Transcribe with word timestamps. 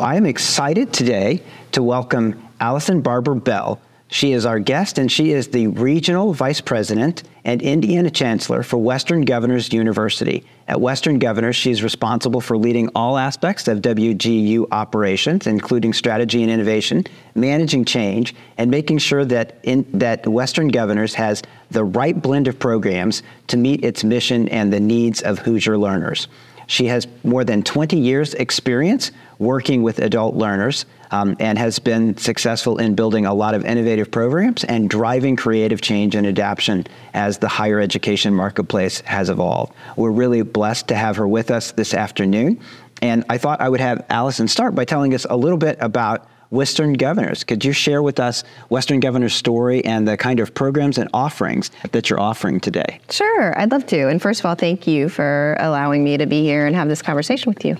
I 0.00 0.16
am 0.16 0.24
excited 0.24 0.94
today 0.94 1.42
to 1.72 1.82
welcome 1.82 2.48
Allison 2.58 3.02
Barber 3.02 3.34
Bell. 3.34 3.78
She 4.08 4.32
is 4.32 4.46
our 4.46 4.58
guest, 4.58 4.96
and 4.96 5.12
she 5.12 5.32
is 5.32 5.48
the 5.48 5.66
Regional 5.66 6.32
Vice 6.32 6.62
President 6.62 7.22
and 7.44 7.60
Indiana 7.60 8.10
Chancellor 8.10 8.62
for 8.62 8.78
Western 8.78 9.26
Governors 9.26 9.74
University. 9.74 10.46
At 10.66 10.80
Western 10.80 11.18
Governors, 11.18 11.54
she 11.54 11.70
is 11.70 11.82
responsible 11.82 12.40
for 12.40 12.56
leading 12.56 12.88
all 12.94 13.18
aspects 13.18 13.68
of 13.68 13.82
WGU 13.82 14.68
operations, 14.72 15.46
including 15.46 15.92
strategy 15.92 16.42
and 16.42 16.50
innovation, 16.50 17.04
managing 17.34 17.84
change, 17.84 18.34
and 18.56 18.70
making 18.70 18.98
sure 18.98 19.26
that, 19.26 19.58
in, 19.64 19.84
that 19.92 20.26
Western 20.26 20.68
Governors 20.68 21.12
has 21.12 21.42
the 21.70 21.84
right 21.84 22.20
blend 22.20 22.48
of 22.48 22.58
programs 22.58 23.22
to 23.48 23.58
meet 23.58 23.84
its 23.84 24.02
mission 24.02 24.48
and 24.48 24.72
the 24.72 24.80
needs 24.80 25.20
of 25.20 25.40
Hoosier 25.40 25.76
learners. 25.76 26.26
She 26.70 26.86
has 26.86 27.08
more 27.24 27.42
than 27.42 27.64
20 27.64 27.98
years' 27.98 28.32
experience 28.34 29.10
working 29.40 29.82
with 29.82 29.98
adult 29.98 30.36
learners 30.36 30.86
um, 31.10 31.34
and 31.40 31.58
has 31.58 31.80
been 31.80 32.16
successful 32.16 32.78
in 32.78 32.94
building 32.94 33.26
a 33.26 33.34
lot 33.34 33.54
of 33.54 33.64
innovative 33.64 34.12
programs 34.12 34.62
and 34.62 34.88
driving 34.88 35.34
creative 35.34 35.80
change 35.80 36.14
and 36.14 36.24
adaptation 36.28 36.86
as 37.12 37.38
the 37.38 37.48
higher 37.48 37.80
education 37.80 38.32
marketplace 38.32 39.00
has 39.00 39.30
evolved. 39.30 39.72
We're 39.96 40.12
really 40.12 40.42
blessed 40.42 40.86
to 40.88 40.94
have 40.94 41.16
her 41.16 41.26
with 41.26 41.50
us 41.50 41.72
this 41.72 41.92
afternoon. 41.92 42.60
And 43.02 43.24
I 43.28 43.36
thought 43.36 43.60
I 43.60 43.68
would 43.68 43.80
have 43.80 44.06
Allison 44.08 44.46
start 44.46 44.76
by 44.76 44.84
telling 44.84 45.12
us 45.12 45.26
a 45.28 45.36
little 45.36 45.58
bit 45.58 45.76
about 45.80 46.28
Western 46.50 46.94
Governors. 46.94 47.44
Could 47.44 47.64
you 47.64 47.72
share 47.72 48.02
with 48.02 48.20
us 48.20 48.44
Western 48.68 49.00
Governors' 49.00 49.34
story 49.34 49.84
and 49.84 50.06
the 50.06 50.16
kind 50.16 50.40
of 50.40 50.52
programs 50.52 50.98
and 50.98 51.08
offerings 51.14 51.70
that 51.92 52.10
you're 52.10 52.20
offering 52.20 52.60
today? 52.60 53.00
Sure, 53.08 53.58
I'd 53.58 53.70
love 53.70 53.86
to. 53.86 54.08
And 54.08 54.20
first 54.20 54.40
of 54.40 54.46
all, 54.46 54.54
thank 54.54 54.86
you 54.86 55.08
for 55.08 55.56
allowing 55.60 56.04
me 56.04 56.16
to 56.16 56.26
be 56.26 56.42
here 56.42 56.66
and 56.66 56.74
have 56.74 56.88
this 56.88 57.02
conversation 57.02 57.50
with 57.50 57.64
you. 57.64 57.76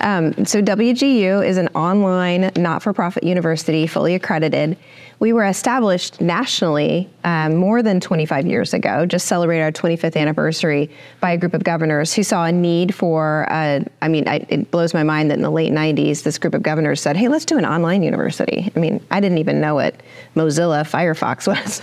Um, 0.00 0.44
so, 0.44 0.60
WGU 0.60 1.46
is 1.46 1.56
an 1.56 1.68
online 1.68 2.50
not 2.56 2.82
for 2.82 2.92
profit 2.92 3.22
university, 3.22 3.86
fully 3.86 4.14
accredited. 4.14 4.76
We 5.20 5.32
were 5.32 5.44
established 5.44 6.20
nationally 6.20 7.10
um, 7.24 7.56
more 7.56 7.82
than 7.82 7.98
25 7.98 8.46
years 8.46 8.72
ago, 8.72 9.04
just 9.04 9.26
celebrated 9.26 9.62
our 9.62 9.72
25th 9.72 10.16
anniversary 10.16 10.90
by 11.20 11.32
a 11.32 11.36
group 11.36 11.54
of 11.54 11.64
governors 11.64 12.14
who 12.14 12.22
saw 12.22 12.44
a 12.44 12.52
need 12.52 12.94
for, 12.94 13.46
uh, 13.50 13.80
I 14.00 14.08
mean, 14.08 14.28
I, 14.28 14.46
it 14.48 14.70
blows 14.70 14.94
my 14.94 15.02
mind 15.02 15.30
that 15.30 15.34
in 15.34 15.42
the 15.42 15.50
late 15.50 15.72
90s, 15.72 16.22
this 16.22 16.38
group 16.38 16.54
of 16.54 16.62
governors 16.62 17.00
said, 17.00 17.16
hey, 17.16 17.26
let's 17.26 17.44
do 17.44 17.58
an 17.58 17.66
online 17.66 18.04
university. 18.04 18.70
I 18.74 18.78
mean, 18.78 19.04
I 19.10 19.18
didn't 19.18 19.38
even 19.38 19.60
know 19.60 19.74
what 19.74 19.96
Mozilla 20.36 20.88
Firefox 20.88 21.48
was, 21.48 21.82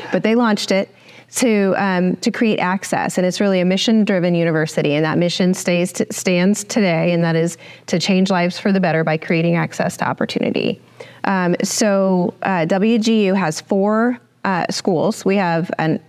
but 0.12 0.22
they 0.22 0.34
launched 0.34 0.70
it 0.70 0.88
to 1.36 1.74
um, 1.76 2.16
to 2.16 2.30
create 2.30 2.58
access, 2.58 3.18
and 3.18 3.26
it's 3.26 3.40
really 3.40 3.60
a 3.60 3.64
mission-driven 3.64 4.34
university, 4.34 4.94
and 4.94 5.04
that 5.04 5.18
mission 5.18 5.52
stays 5.54 5.92
t- 5.92 6.06
stands 6.10 6.64
today, 6.64 7.12
and 7.12 7.22
that 7.22 7.36
is 7.36 7.58
to 7.86 7.98
change 7.98 8.30
lives 8.30 8.58
for 8.58 8.72
the 8.72 8.80
better 8.80 9.04
by 9.04 9.16
creating 9.16 9.56
access 9.56 9.96
to 9.98 10.08
opportunity. 10.08 10.80
Um, 11.24 11.54
so 11.62 12.34
uh, 12.42 12.64
WGU 12.66 13.36
has 13.36 13.60
four 13.60 14.18
uh, 14.44 14.64
schools. 14.70 15.24
We 15.24 15.36
have 15.36 15.70
an, 15.78 16.00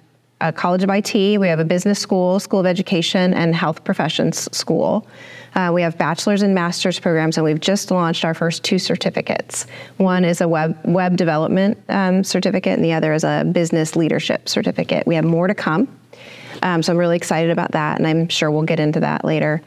a 0.41 0.53
College 0.53 0.83
of 0.83 0.89
IT, 0.89 1.13
we 1.13 1.47
have 1.47 1.59
a 1.59 1.65
business 1.65 1.99
school, 1.99 2.39
School 2.39 2.59
of 2.59 2.65
Education, 2.65 3.33
and 3.33 3.53
Health 3.53 3.83
Professions 3.83 4.47
School. 4.55 5.05
Uh, 5.55 5.71
we 5.73 5.81
have 5.81 5.97
bachelor's 5.97 6.41
and 6.41 6.55
master's 6.55 6.99
programs, 6.99 7.37
and 7.37 7.43
we've 7.43 7.59
just 7.59 7.91
launched 7.91 8.23
our 8.23 8.33
first 8.33 8.63
two 8.63 8.79
certificates. 8.79 9.65
One 9.97 10.23
is 10.23 10.41
a 10.41 10.47
web 10.47 10.77
web 10.85 11.17
development 11.17 11.77
um, 11.89 12.23
certificate, 12.23 12.73
and 12.73 12.85
the 12.85 12.93
other 12.93 13.13
is 13.13 13.23
a 13.23 13.43
business 13.51 13.95
leadership 13.95 14.47
certificate. 14.47 15.05
We 15.05 15.15
have 15.15 15.25
more 15.25 15.47
to 15.47 15.55
come, 15.55 15.87
um, 16.63 16.83
so 16.83 16.93
I'm 16.93 16.99
really 16.99 17.17
excited 17.17 17.51
about 17.51 17.71
that, 17.71 17.97
and 17.97 18.07
I'm 18.07 18.29
sure 18.29 18.51
we'll 18.51 18.63
get 18.63 18.79
into 18.79 18.99
that 19.01 19.25
later. 19.25 19.61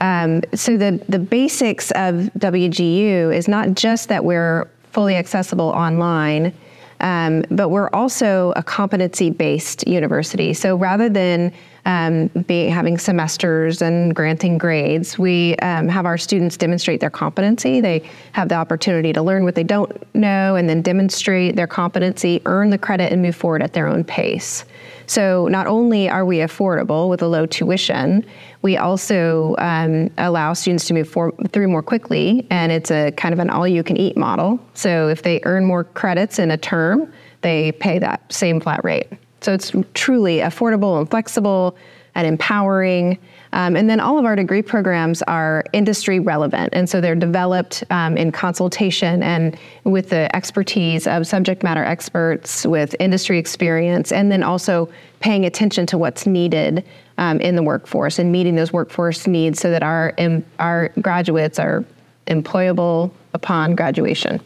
Um, 0.00 0.42
so 0.54 0.76
the 0.76 1.02
the 1.08 1.18
basics 1.18 1.90
of 1.92 2.30
WGU 2.38 3.34
is 3.34 3.48
not 3.48 3.74
just 3.74 4.08
that 4.08 4.24
we're 4.24 4.68
fully 4.92 5.16
accessible 5.16 5.68
online. 5.68 6.52
Um, 7.00 7.44
but 7.50 7.68
we're 7.68 7.90
also 7.90 8.52
a 8.56 8.62
competency 8.62 9.30
based 9.30 9.86
university. 9.86 10.52
So 10.52 10.76
rather 10.76 11.08
than 11.08 11.52
um, 11.88 12.26
be 12.46 12.66
having 12.66 12.98
semesters 12.98 13.80
and 13.80 14.14
granting 14.14 14.58
grades. 14.58 15.18
We 15.18 15.56
um, 15.56 15.88
have 15.88 16.04
our 16.04 16.18
students 16.18 16.58
demonstrate 16.58 17.00
their 17.00 17.08
competency. 17.08 17.80
They 17.80 18.02
have 18.32 18.50
the 18.50 18.56
opportunity 18.56 19.10
to 19.14 19.22
learn 19.22 19.42
what 19.42 19.54
they 19.54 19.64
don't 19.64 19.90
know 20.14 20.56
and 20.56 20.68
then 20.68 20.82
demonstrate 20.82 21.56
their 21.56 21.66
competency, 21.66 22.42
earn 22.44 22.68
the 22.68 22.76
credit, 22.76 23.10
and 23.10 23.22
move 23.22 23.34
forward 23.34 23.62
at 23.62 23.72
their 23.72 23.88
own 23.88 24.04
pace. 24.04 24.66
So 25.08 25.48
not 25.48 25.66
only 25.66 26.08
are 26.08 26.24
we 26.24 26.38
affordable 26.38 27.08
with 27.08 27.22
a 27.22 27.26
low 27.26 27.46
tuition, 27.46 28.24
we 28.60 28.76
also 28.76 29.56
um, 29.58 30.10
allow 30.18 30.52
students 30.52 30.84
to 30.86 30.94
move 30.94 31.08
for, 31.08 31.32
through 31.50 31.68
more 31.68 31.82
quickly, 31.82 32.46
and 32.50 32.70
it's 32.70 32.90
a 32.90 33.10
kind 33.12 33.32
of 33.32 33.38
an 33.38 33.48
all-you-can-eat 33.48 34.18
model. 34.18 34.60
So 34.74 35.08
if 35.08 35.22
they 35.22 35.40
earn 35.44 35.64
more 35.64 35.84
credits 35.84 36.38
in 36.38 36.50
a 36.50 36.58
term, 36.58 37.10
they 37.40 37.72
pay 37.72 37.98
that 37.98 38.30
same 38.30 38.60
flat 38.60 38.84
rate. 38.84 39.08
So 39.40 39.54
it's 39.54 39.72
truly 39.94 40.38
affordable 40.38 40.98
and 40.98 41.08
flexible 41.08 41.76
and 42.14 42.26
empowering. 42.26 43.18
Um, 43.52 43.76
and 43.76 43.88
then 43.88 44.00
all 44.00 44.18
of 44.18 44.24
our 44.24 44.36
degree 44.36 44.62
programs 44.62 45.22
are 45.22 45.64
industry 45.72 46.20
relevant. 46.20 46.70
And 46.72 46.88
so 46.88 47.00
they're 47.00 47.14
developed 47.14 47.84
um, 47.90 48.16
in 48.16 48.32
consultation 48.32 49.22
and 49.22 49.58
with 49.84 50.10
the 50.10 50.34
expertise 50.36 51.06
of 51.06 51.26
subject 51.26 51.62
matter 51.62 51.84
experts 51.84 52.66
with 52.66 52.94
industry 53.00 53.38
experience, 53.38 54.12
and 54.12 54.30
then 54.30 54.42
also 54.42 54.88
paying 55.20 55.44
attention 55.44 55.86
to 55.86 55.98
what's 55.98 56.26
needed 56.26 56.84
um, 57.18 57.40
in 57.40 57.56
the 57.56 57.62
workforce 57.62 58.18
and 58.18 58.30
meeting 58.30 58.54
those 58.54 58.72
workforce 58.72 59.26
needs 59.26 59.60
so 59.60 59.70
that 59.70 59.82
our, 59.82 60.14
our 60.58 60.90
graduates 61.00 61.58
are 61.58 61.84
employable 62.26 63.10
upon 63.34 63.74
graduation. 63.74 64.40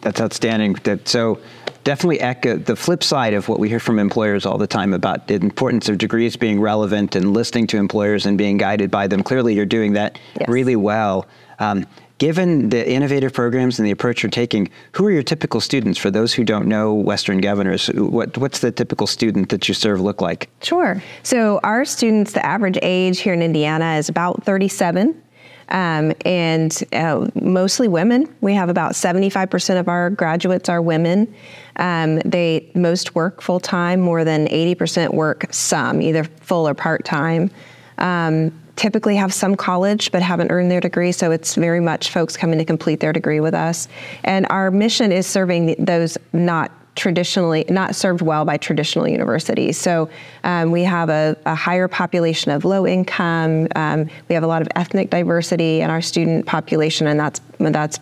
That's 0.00 0.20
outstanding. 0.20 0.76
So 1.04 1.40
definitely 1.88 2.20
echo 2.20 2.58
the 2.58 2.76
flip 2.76 3.02
side 3.02 3.32
of 3.32 3.48
what 3.48 3.58
we 3.58 3.66
hear 3.66 3.80
from 3.80 3.98
employers 3.98 4.44
all 4.44 4.58
the 4.58 4.66
time 4.66 4.92
about 4.92 5.26
the 5.26 5.36
importance 5.36 5.88
of 5.88 5.96
degrees 5.96 6.36
being 6.36 6.60
relevant 6.60 7.16
and 7.16 7.32
listening 7.32 7.66
to 7.66 7.78
employers 7.78 8.26
and 8.26 8.36
being 8.36 8.58
guided 8.58 8.90
by 8.90 9.06
them. 9.06 9.22
Clearly, 9.22 9.54
you're 9.54 9.64
doing 9.64 9.94
that 9.94 10.18
yes. 10.38 10.50
really 10.50 10.76
well. 10.76 11.26
Um, 11.60 11.86
given 12.18 12.68
the 12.68 12.86
innovative 12.86 13.32
programs 13.32 13.78
and 13.78 13.86
the 13.86 13.90
approach 13.90 14.22
you're 14.22 14.28
taking, 14.28 14.68
who 14.92 15.06
are 15.06 15.10
your 15.10 15.22
typical 15.22 15.62
students? 15.62 15.98
For 15.98 16.10
those 16.10 16.34
who 16.34 16.44
don't 16.44 16.66
know 16.66 16.92
Western 16.92 17.40
Governors, 17.40 17.86
what, 17.86 18.36
what's 18.36 18.58
the 18.58 18.70
typical 18.70 19.06
student 19.06 19.48
that 19.48 19.66
you 19.66 19.72
serve 19.72 19.98
look 19.98 20.20
like? 20.20 20.50
Sure. 20.60 21.02
So 21.22 21.58
our 21.64 21.86
students, 21.86 22.32
the 22.32 22.44
average 22.44 22.78
age 22.82 23.20
here 23.20 23.32
in 23.32 23.40
Indiana 23.40 23.94
is 23.94 24.10
about 24.10 24.44
37 24.44 25.22
um, 25.68 26.12
and 26.24 26.82
uh, 26.92 27.28
mostly 27.34 27.88
women. 27.88 28.32
We 28.40 28.54
have 28.54 28.68
about 28.68 28.92
75% 28.92 29.80
of 29.80 29.88
our 29.88 30.10
graduates 30.10 30.68
are 30.68 30.82
women. 30.82 31.32
Um, 31.76 32.18
they 32.20 32.70
most 32.74 33.14
work 33.14 33.40
full 33.40 33.60
time, 33.60 34.00
more 34.00 34.24
than 34.24 34.46
80% 34.48 35.14
work 35.14 35.46
some, 35.50 36.00
either 36.02 36.24
full 36.24 36.66
or 36.66 36.74
part 36.74 37.04
time. 37.04 37.50
Um, 37.98 38.52
typically 38.76 39.16
have 39.16 39.34
some 39.34 39.56
college 39.56 40.12
but 40.12 40.22
haven't 40.22 40.50
earned 40.50 40.70
their 40.70 40.80
degree, 40.80 41.12
so 41.12 41.30
it's 41.30 41.56
very 41.56 41.80
much 41.80 42.10
folks 42.10 42.36
coming 42.36 42.58
to 42.58 42.64
complete 42.64 43.00
their 43.00 43.12
degree 43.12 43.40
with 43.40 43.54
us. 43.54 43.88
And 44.24 44.46
our 44.50 44.70
mission 44.70 45.12
is 45.12 45.26
serving 45.26 45.74
those 45.78 46.16
not 46.32 46.70
traditionally 46.98 47.64
not 47.70 47.94
served 47.94 48.20
well 48.20 48.44
by 48.44 48.56
traditional 48.58 49.08
universities. 49.08 49.78
So 49.78 50.10
um, 50.44 50.70
we 50.70 50.82
have 50.82 51.08
a, 51.08 51.36
a, 51.46 51.54
higher 51.54 51.88
population 51.88 52.50
of 52.50 52.64
low 52.64 52.86
income. 52.86 53.68
Um, 53.76 54.10
we 54.28 54.34
have 54.34 54.44
a 54.44 54.46
lot 54.46 54.60
of 54.60 54.68
ethnic 54.76 55.08
diversity 55.08 55.80
in 55.80 55.88
our 55.88 56.02
student 56.02 56.44
population, 56.44 57.06
and 57.06 57.18
that's 57.18 57.40
that's 57.58 57.98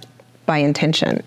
by 0.47 0.59
intention. 0.59 1.23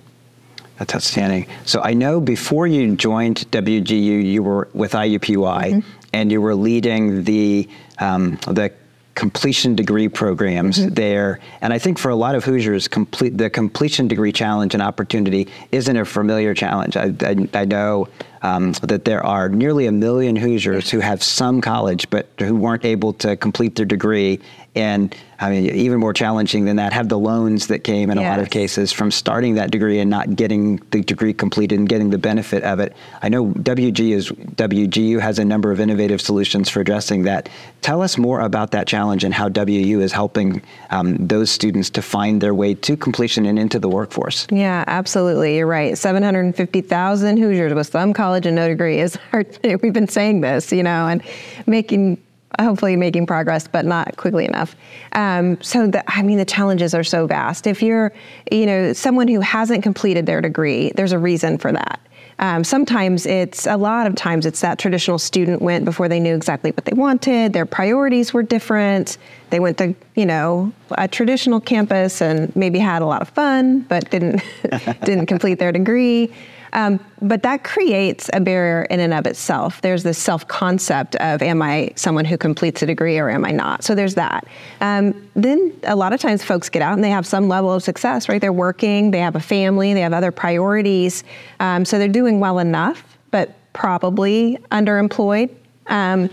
That's 0.77 0.95
outstanding. 0.95 1.47
So 1.65 1.81
I 1.81 1.93
know 1.93 2.19
before 2.19 2.65
you 2.65 2.95
joined 2.95 3.49
WGU, 3.51 4.23
you 4.23 4.41
were 4.41 4.69
with 4.73 4.93
IUPUI, 4.93 5.73
mm-hmm. 5.73 5.89
and 6.13 6.31
you 6.31 6.41
were 6.41 6.55
leading 6.55 7.23
the 7.23 7.69
um, 7.99 8.37
the 8.47 8.73
completion 9.19 9.75
degree 9.75 10.07
programs 10.07 10.79
mm-hmm. 10.79 10.93
there. 10.93 11.41
And 11.59 11.73
I 11.73 11.77
think 11.77 11.99
for 11.99 12.07
a 12.07 12.15
lot 12.15 12.35
of 12.35 12.45
Hoosiers, 12.45 12.87
complete 12.87 13.37
the 13.37 13.49
completion 13.49 14.07
degree 14.07 14.31
challenge 14.31 14.73
and 14.73 14.81
opportunity 14.81 15.49
isn't 15.73 15.97
a 15.97 16.05
familiar 16.05 16.53
challenge. 16.53 16.95
I, 16.95 17.13
I, 17.21 17.49
I 17.53 17.65
know 17.65 18.07
um, 18.41 18.73
that 18.83 19.05
there 19.05 19.25
are 19.25 19.49
nearly 19.49 19.85
a 19.85 19.91
million 19.91 20.35
Hoosiers 20.35 20.89
who 20.89 20.99
have 20.99 21.21
some 21.23 21.61
college 21.61 22.09
but 22.09 22.27
who 22.39 22.55
weren't 22.55 22.85
able 22.85 23.13
to 23.13 23.35
complete 23.35 23.75
their 23.75 23.85
degree 23.85 24.39
and 24.75 25.15
I 25.41 25.49
mean, 25.49 25.73
even 25.73 25.99
more 25.99 26.13
challenging 26.13 26.65
than 26.65 26.75
that, 26.75 26.91
have 26.91 27.07
the 27.07 27.17
loans 27.17 27.67
that 27.67 27.79
came 27.79 28.11
in 28.11 28.17
yes. 28.17 28.25
a 28.25 28.29
lot 28.29 28.39
of 28.39 28.49
cases 28.49 28.91
from 28.91 29.09
starting 29.09 29.55
that 29.55 29.71
degree 29.71 29.99
and 29.99 30.09
not 30.09 30.35
getting 30.35 30.77
the 30.91 31.01
degree 31.01 31.33
completed 31.33 31.79
and 31.79 31.87
getting 31.87 32.09
the 32.09 32.17
benefit 32.17 32.63
of 32.63 32.79
it. 32.79 32.93
I 33.21 33.29
know 33.29 33.47
WG 33.47 34.11
is, 34.11 34.29
WGU 34.29 35.19
has 35.19 35.39
a 35.39 35.45
number 35.45 35.71
of 35.71 35.79
innovative 35.79 36.19
solutions 36.19 36.69
for 36.69 36.81
addressing 36.81 37.23
that. 37.23 37.47
Tell 37.81 38.01
us 38.01 38.17
more 38.17 38.41
about 38.41 38.71
that 38.71 38.85
challenge 38.85 39.23
and 39.23 39.33
how 39.33 39.47
WU 39.47 40.01
is 40.01 40.11
helping 40.11 40.61
um, 40.89 41.15
those 41.15 41.49
students 41.49 41.89
to 41.91 42.01
find 42.01 42.41
their 42.41 42.53
way 42.53 42.73
to 42.75 42.97
completion 42.97 43.45
and 43.45 43.57
into 43.57 43.79
the 43.79 43.89
workforce. 43.89 44.45
Yeah, 44.51 44.83
absolutely. 44.87 45.55
You're 45.57 45.67
right. 45.67 45.97
750,000 45.97 47.37
Hoosiers 47.37 47.73
with 47.73 47.87
some 47.87 48.13
college 48.13 48.28
and 48.33 48.55
no 48.55 48.67
degree 48.67 48.99
is 48.99 49.15
hard. 49.31 49.57
We've 49.63 49.93
been 49.93 50.07
saying 50.07 50.41
this, 50.41 50.71
you 50.71 50.83
know, 50.83 51.07
and 51.07 51.23
making 51.65 52.21
hopefully 52.59 52.95
making 52.95 53.25
progress, 53.25 53.67
but 53.67 53.85
not 53.85 54.17
quickly 54.17 54.45
enough. 54.45 54.75
Um, 55.13 55.61
so, 55.61 55.87
the, 55.87 56.03
I 56.11 56.23
mean, 56.23 56.37
the 56.37 56.45
challenges 56.45 56.93
are 56.93 57.03
so 57.03 57.27
vast. 57.27 57.67
If 57.67 57.81
you're, 57.81 58.11
you 58.51 58.65
know, 58.65 58.93
someone 58.93 59.27
who 59.27 59.39
hasn't 59.39 59.83
completed 59.83 60.25
their 60.25 60.41
degree, 60.41 60.91
there's 60.95 61.11
a 61.11 61.19
reason 61.19 61.57
for 61.57 61.71
that. 61.71 61.99
Um, 62.39 62.63
sometimes 62.63 63.25
it's 63.25 63.67
a 63.67 63.75
lot 63.75 64.07
of 64.07 64.15
times 64.15 64.45
it's 64.45 64.61
that 64.61 64.79
traditional 64.79 65.19
student 65.19 65.61
went 65.61 65.83
before 65.83 66.07
they 66.07 66.21
knew 66.21 66.33
exactly 66.33 66.71
what 66.71 66.85
they 66.85 66.93
wanted. 66.93 67.51
Their 67.51 67.65
priorities 67.65 68.33
were 68.33 68.43
different. 68.43 69.17
They 69.49 69.59
went 69.59 69.77
to 69.79 69.93
you 70.15 70.25
know 70.25 70.71
a 70.91 71.07
traditional 71.09 71.59
campus 71.59 72.21
and 72.21 72.55
maybe 72.55 72.79
had 72.79 73.01
a 73.01 73.05
lot 73.05 73.21
of 73.21 73.27
fun, 73.29 73.81
but 73.81 74.09
didn't 74.09 74.41
didn't 75.03 75.25
complete 75.25 75.59
their 75.59 75.73
degree. 75.73 76.33
Um, 76.73 76.99
but 77.21 77.43
that 77.43 77.63
creates 77.63 78.29
a 78.33 78.39
barrier 78.39 78.83
in 78.83 78.99
and 78.99 79.13
of 79.13 79.25
itself. 79.25 79.81
There's 79.81 80.03
this 80.03 80.17
self 80.17 80.47
concept 80.47 81.15
of, 81.17 81.41
am 81.41 81.61
I 81.61 81.91
someone 81.95 82.25
who 82.25 82.37
completes 82.37 82.81
a 82.81 82.85
degree 82.85 83.17
or 83.17 83.29
am 83.29 83.45
I 83.45 83.51
not? 83.51 83.83
So 83.83 83.95
there's 83.95 84.15
that. 84.15 84.45
Um, 84.81 85.29
then 85.35 85.73
a 85.83 85.95
lot 85.95 86.13
of 86.13 86.19
times 86.19 86.43
folks 86.43 86.69
get 86.69 86.81
out 86.81 86.93
and 86.93 87.03
they 87.03 87.09
have 87.09 87.25
some 87.25 87.47
level 87.47 87.73
of 87.73 87.83
success, 87.83 88.29
right? 88.29 88.41
They're 88.41 88.53
working, 88.53 89.11
they 89.11 89.19
have 89.19 89.35
a 89.35 89.39
family, 89.39 89.93
they 89.93 90.01
have 90.01 90.13
other 90.13 90.31
priorities. 90.31 91.23
Um, 91.59 91.85
so 91.85 91.97
they're 91.97 92.07
doing 92.07 92.39
well 92.39 92.59
enough, 92.59 93.17
but 93.31 93.55
probably 93.73 94.57
underemployed. 94.71 95.49
Um, 95.87 96.29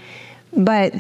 but 0.57 0.95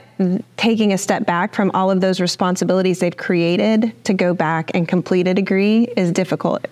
taking 0.58 0.92
a 0.92 0.98
step 0.98 1.24
back 1.24 1.54
from 1.54 1.70
all 1.72 1.90
of 1.90 2.00
those 2.00 2.20
responsibilities 2.20 2.98
they've 2.98 3.16
created 3.16 3.92
to 4.04 4.12
go 4.12 4.34
back 4.34 4.70
and 4.74 4.86
complete 4.86 5.26
a 5.26 5.34
degree 5.34 5.84
is 5.96 6.12
difficult, 6.12 6.66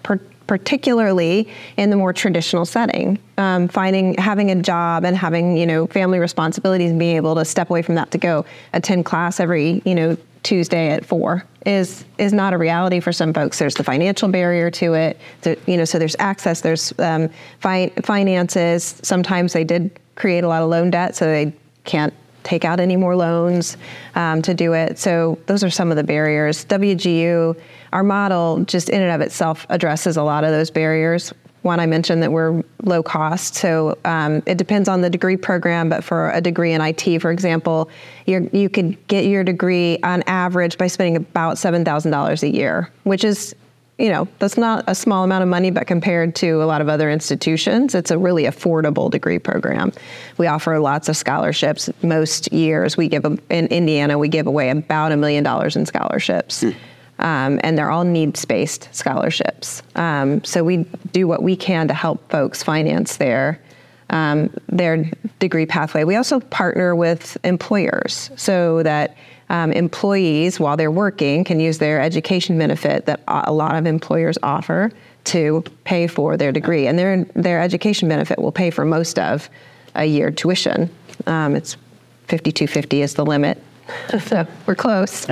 particularly 0.47 1.49
in 1.77 1.91
the 1.91 1.97
more 1.97 2.13
traditional 2.13 2.65
setting. 2.65 3.19
Um, 3.39 3.69
finding 3.69 4.15
having 4.15 4.51
a 4.51 4.63
job 4.63 5.05
and 5.05 5.17
having 5.17 5.57
you 5.57 5.67
know 5.67 5.87
family 5.87 6.19
responsibilities 6.19 6.91
and 6.91 6.99
being 6.99 7.17
able 7.17 7.35
to 7.35 7.45
step 7.45 7.71
away 7.71 7.83
from 7.83 7.95
that 7.97 8.11
to 8.13 8.19
go 8.19 8.45
attend 8.73 9.05
class 9.05 9.41
every 9.41 9.83
you 9.85 9.95
know 9.95 10.17
Tuesday 10.45 10.91
at 10.91 11.05
four 11.05 11.45
is 11.67 12.05
is 12.19 12.33
not 12.33 12.53
a 12.53 12.59
reality 12.59 13.01
for 13.01 13.13
some 13.13 13.33
folks. 13.33 13.59
There's 13.59 13.75
the 13.75 13.85
financial 13.85 14.29
barrier 14.29 14.71
to 14.73 14.95
it. 14.95 15.19
You 15.67 15.77
know, 15.77 15.85
so 15.85 15.99
there's 15.99 16.17
access. 16.19 16.61
There's 16.61 16.93
um, 17.01 17.31
fi- 17.61 17.93
finances. 18.03 19.01
Sometimes 19.03 19.53
they 19.53 19.65
did 19.65 19.99
create 20.15 20.45
a 20.45 20.49
lot 20.49 20.63
of 20.63 20.69
loan 20.69 20.91
debt, 20.91 21.17
so 21.17 21.25
they 21.25 21.53
can't 21.85 22.15
take 22.45 22.65
out 22.65 22.79
any 22.79 22.97
more 22.97 23.17
loans 23.17 23.77
um, 24.15 24.43
to 24.43 24.55
do 24.55 24.73
it. 24.75 24.99
So 24.99 25.39
those 25.47 25.65
are 25.65 25.71
some 25.71 25.91
of 25.91 25.97
the 25.97 26.05
barriers. 26.05 26.65
WGU 26.67 27.57
our 27.95 28.03
model 28.03 28.65
just 28.65 28.89
in 28.89 29.01
and 29.01 29.13
of 29.13 29.21
itself 29.21 29.67
addresses 29.71 30.17
a 30.17 30.23
lot 30.23 30.43
of 30.45 30.51
those 30.51 30.69
barriers. 30.69 31.33
One, 31.63 31.81
I 31.81 31.87
mentioned 31.87 32.23
that 32.23 32.33
we're 32.33 32.63
low 32.83 33.03
cost, 33.03 33.55
so 33.55 33.97
um, 34.05 34.43
it 34.45 34.59
depends 34.59 34.87
on 34.87 35.01
the 35.01 35.09
degree 35.09 35.37
program. 35.37 35.89
But 35.89 36.05
for 36.05 36.31
a 36.33 36.41
degree 36.41 36.73
in 36.73 36.83
IT, 36.83 37.21
for 37.21 37.31
example, 37.31 37.89
you 38.27 38.69
could 38.69 38.99
get 39.07 39.25
your 39.25 39.45
degree 39.45 39.99
on 40.03 40.23
average 40.27 40.77
by 40.77 40.89
spending 40.89 41.17
about 41.17 41.57
seven 41.57 41.85
thousand 41.85 42.11
dollars 42.11 42.43
a 42.43 42.53
year, 42.53 42.91
which 43.05 43.25
is, 43.25 43.55
you 43.99 44.09
know, 44.09 44.27
that's 44.41 44.57
not 44.57 44.85
a 44.89 44.95
small 44.95 45.23
amount 45.23 45.43
of 45.43 45.49
money, 45.49 45.71
but 45.71 45.87
compared 45.87 46.35
to 46.37 46.63
a 46.63 46.67
lot 46.67 46.81
of 46.81 46.89
other 46.89 47.11
institutions, 47.11 47.95
it's 47.95 48.11
a 48.11 48.19
really 48.19 48.45
affordable 48.45 49.09
degree 49.09 49.39
program. 49.39 49.93
We 50.37 50.49
offer 50.49 50.79
lots 50.81 51.09
of 51.09 51.17
scholarships. 51.17 51.89
Most 52.03 52.53
years, 52.53 52.97
we 52.97 53.09
give 53.09 53.25
in 53.25 53.67
Indiana, 53.69 54.19
we 54.19 54.29
give 54.29 54.47
away 54.47 54.71
about 54.71 55.13
a 55.13 55.17
million 55.17 55.45
dollars 55.45 55.77
in 55.77 55.87
scholarships. 55.87 56.63
Hmm. 56.63 56.71
Um, 57.21 57.61
and 57.63 57.79
they're 57.79 57.91
all 57.91 58.03
needs 58.03 58.45
based 58.45 58.89
scholarships. 58.91 59.83
Um, 59.95 60.43
so 60.43 60.65
we 60.65 60.79
do 61.13 61.29
what 61.29 61.45
we 61.45 61.55
can 61.55 61.87
to 61.87 61.95
help 61.95 62.29
folks 62.31 62.65
finance 62.65 63.19
their 63.19 63.61
um, 64.11 64.51
their 64.69 65.11
degree 65.39 65.67
pathway. 65.67 66.05
We 66.05 66.17
also 66.17 66.41
partner 66.41 66.95
with 66.95 67.39
employers 67.45 68.31
so 68.37 68.83
that 68.83 69.17
um, 69.51 69.73
employees, 69.73 70.59
while 70.59 70.77
they're 70.77 70.91
working, 70.91 71.45
can 71.45 71.61
use 71.61 71.79
their 71.79 72.01
education 72.01 72.59
benefit 72.59 73.07
that 73.07 73.21
a 73.29 73.53
lot 73.53 73.77
of 73.77 73.87
employers 73.87 74.39
offer 74.43 74.91
to 75.25 75.65
pay 75.85 76.07
for 76.07 76.37
their 76.37 76.53
degree, 76.53 76.87
and 76.87 76.99
their 76.99 77.25
their 77.35 77.61
education 77.61 78.09
benefit 78.09 78.39
will 78.39 78.53
pay 78.53 78.71
for 78.71 78.85
most 78.85 79.19
of 79.19 79.49
a 79.95 80.05
year 80.05 80.31
tuition. 80.31 80.91
Um, 81.27 81.57
it's 81.57 81.77
fifty 82.27 82.53
two 82.53 82.67
fifty 82.67 83.03
is 83.03 83.15
the 83.15 83.25
limit 83.25 83.63
so 84.21 84.47
we're 84.67 84.75
close. 84.75 85.27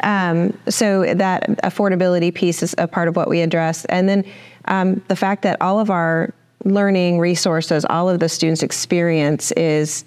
Um, 0.00 0.56
so 0.68 1.14
that 1.14 1.48
affordability 1.62 2.32
piece 2.32 2.62
is 2.62 2.74
a 2.78 2.86
part 2.86 3.08
of 3.08 3.16
what 3.16 3.28
we 3.28 3.40
address, 3.40 3.84
and 3.86 4.08
then 4.08 4.24
um, 4.66 5.02
the 5.08 5.16
fact 5.16 5.42
that 5.42 5.60
all 5.60 5.80
of 5.80 5.90
our 5.90 6.32
learning 6.64 7.18
resources, 7.18 7.84
all 7.88 8.08
of 8.08 8.20
the 8.20 8.28
students' 8.28 8.62
experience 8.62 9.52
is 9.52 10.04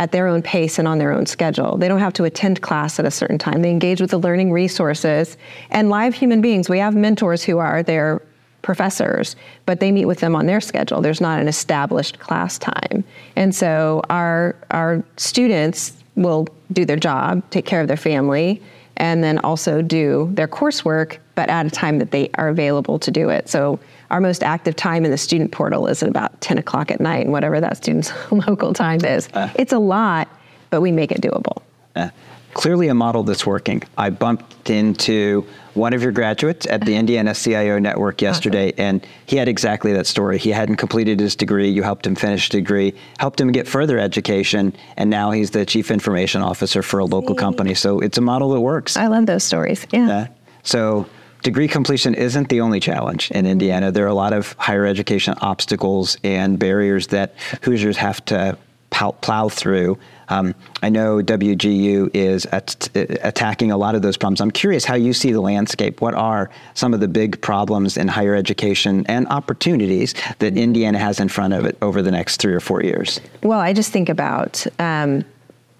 at 0.00 0.12
their 0.12 0.26
own 0.26 0.40
pace 0.40 0.78
and 0.78 0.88
on 0.88 0.96
their 0.96 1.12
own 1.12 1.26
schedule. 1.26 1.76
They 1.76 1.86
don't 1.86 2.00
have 2.00 2.14
to 2.14 2.24
attend 2.24 2.62
class 2.62 2.98
at 2.98 3.04
a 3.04 3.10
certain 3.10 3.36
time. 3.36 3.60
They 3.60 3.70
engage 3.70 4.00
with 4.00 4.10
the 4.10 4.18
learning 4.18 4.50
resources 4.50 5.36
and 5.68 5.90
live 5.90 6.14
human 6.14 6.40
beings. 6.40 6.70
We 6.70 6.78
have 6.78 6.96
mentors 6.96 7.42
who 7.44 7.58
are 7.58 7.82
their 7.82 8.22
professors, 8.62 9.36
but 9.66 9.78
they 9.78 9.92
meet 9.92 10.06
with 10.06 10.20
them 10.20 10.34
on 10.34 10.46
their 10.46 10.62
schedule. 10.62 11.02
There's 11.02 11.20
not 11.20 11.38
an 11.38 11.48
established 11.48 12.18
class 12.18 12.58
time. 12.58 13.04
And 13.36 13.54
so 13.54 14.00
our 14.08 14.56
our 14.70 15.04
students 15.18 15.92
will 16.16 16.48
do 16.72 16.86
their 16.86 16.96
job, 16.96 17.42
take 17.50 17.66
care 17.66 17.82
of 17.82 17.88
their 17.88 17.98
family, 17.98 18.62
and 18.96 19.22
then 19.22 19.38
also 19.40 19.82
do 19.82 20.30
their 20.32 20.48
coursework, 20.48 21.18
but 21.34 21.50
at 21.50 21.66
a 21.66 21.70
time 21.70 21.98
that 21.98 22.10
they 22.10 22.30
are 22.38 22.48
available 22.48 22.98
to 23.00 23.10
do 23.10 23.28
it. 23.28 23.50
So 23.50 23.78
our 24.10 24.20
most 24.20 24.42
active 24.42 24.76
time 24.76 25.04
in 25.04 25.10
the 25.10 25.18
student 25.18 25.52
portal 25.52 25.86
is 25.86 26.02
at 26.02 26.08
about 26.08 26.40
10 26.40 26.58
o'clock 26.58 26.90
at 26.90 27.00
night, 27.00 27.24
and 27.24 27.32
whatever 27.32 27.60
that 27.60 27.76
student's 27.76 28.12
local 28.30 28.72
time 28.72 29.04
is. 29.04 29.28
Uh, 29.34 29.50
it's 29.54 29.72
a 29.72 29.78
lot, 29.78 30.28
but 30.70 30.80
we 30.80 30.92
make 30.92 31.12
it 31.12 31.20
doable. 31.20 31.62
Uh, 31.94 32.10
clearly 32.54 32.88
a 32.88 32.94
model 32.94 33.22
that's 33.22 33.46
working. 33.46 33.82
I 33.96 34.10
bumped 34.10 34.70
into 34.70 35.46
one 35.74 35.92
of 35.92 36.02
your 36.02 36.12
graduates 36.12 36.66
at 36.66 36.84
the 36.84 36.96
Indiana 36.96 37.34
CIO 37.34 37.78
Network 37.78 38.20
yesterday, 38.20 38.72
awesome. 38.72 38.84
and 38.84 39.06
he 39.26 39.36
had 39.36 39.48
exactly 39.48 39.92
that 39.92 40.06
story. 40.06 40.38
He 40.38 40.50
hadn't 40.50 40.76
completed 40.76 41.20
his 41.20 41.36
degree. 41.36 41.70
You 41.70 41.82
helped 41.82 42.06
him 42.06 42.16
finish 42.16 42.48
a 42.48 42.50
degree, 42.50 42.94
helped 43.18 43.40
him 43.40 43.52
get 43.52 43.68
further 43.68 43.98
education, 43.98 44.74
and 44.96 45.08
now 45.08 45.30
he's 45.30 45.50
the 45.50 45.64
chief 45.64 45.90
information 45.90 46.42
officer 46.42 46.82
for 46.82 46.98
a 46.98 47.04
local 47.04 47.34
company. 47.34 47.74
So 47.74 48.00
it's 48.00 48.18
a 48.18 48.22
model 48.22 48.50
that 48.50 48.60
works. 48.60 48.96
I 48.96 49.06
love 49.06 49.26
those 49.26 49.44
stories. 49.44 49.86
Yeah. 49.92 50.08
Uh, 50.08 50.26
so 50.62 51.06
degree 51.42 51.68
completion 51.68 52.14
isn't 52.14 52.48
the 52.48 52.60
only 52.60 52.80
challenge 52.80 53.30
in 53.30 53.46
Indiana. 53.46 53.90
There 53.90 54.04
are 54.04 54.08
a 54.08 54.14
lot 54.14 54.32
of 54.32 54.52
higher 54.58 54.86
education 54.86 55.34
obstacles 55.40 56.16
and 56.22 56.58
barriers 56.58 57.08
that 57.08 57.34
Hoosiers 57.62 57.96
have 57.96 58.24
to 58.26 58.58
plow 58.90 59.48
through. 59.48 59.98
Um, 60.28 60.54
I 60.82 60.88
know 60.90 61.22
WGU 61.22 62.10
is 62.14 62.46
at, 62.46 62.88
attacking 62.94 63.70
a 63.70 63.76
lot 63.76 63.94
of 63.94 64.02
those 64.02 64.16
problems. 64.16 64.40
I'm 64.40 64.50
curious 64.50 64.84
how 64.84 64.94
you 64.94 65.12
see 65.12 65.32
the 65.32 65.40
landscape. 65.40 66.00
What 66.00 66.14
are 66.14 66.50
some 66.74 66.94
of 66.94 67.00
the 67.00 67.08
big 67.08 67.40
problems 67.40 67.96
in 67.96 68.08
higher 68.08 68.34
education 68.34 69.04
and 69.06 69.26
opportunities 69.28 70.14
that 70.38 70.56
Indiana 70.56 70.98
has 70.98 71.18
in 71.18 71.28
front 71.28 71.54
of 71.54 71.64
it 71.64 71.76
over 71.82 72.02
the 72.02 72.10
next 72.10 72.40
three 72.40 72.54
or 72.54 72.60
four 72.60 72.82
years? 72.82 73.20
Well, 73.42 73.60
I 73.60 73.72
just 73.72 73.92
think 73.92 74.08
about 74.08 74.66
um, 74.78 75.24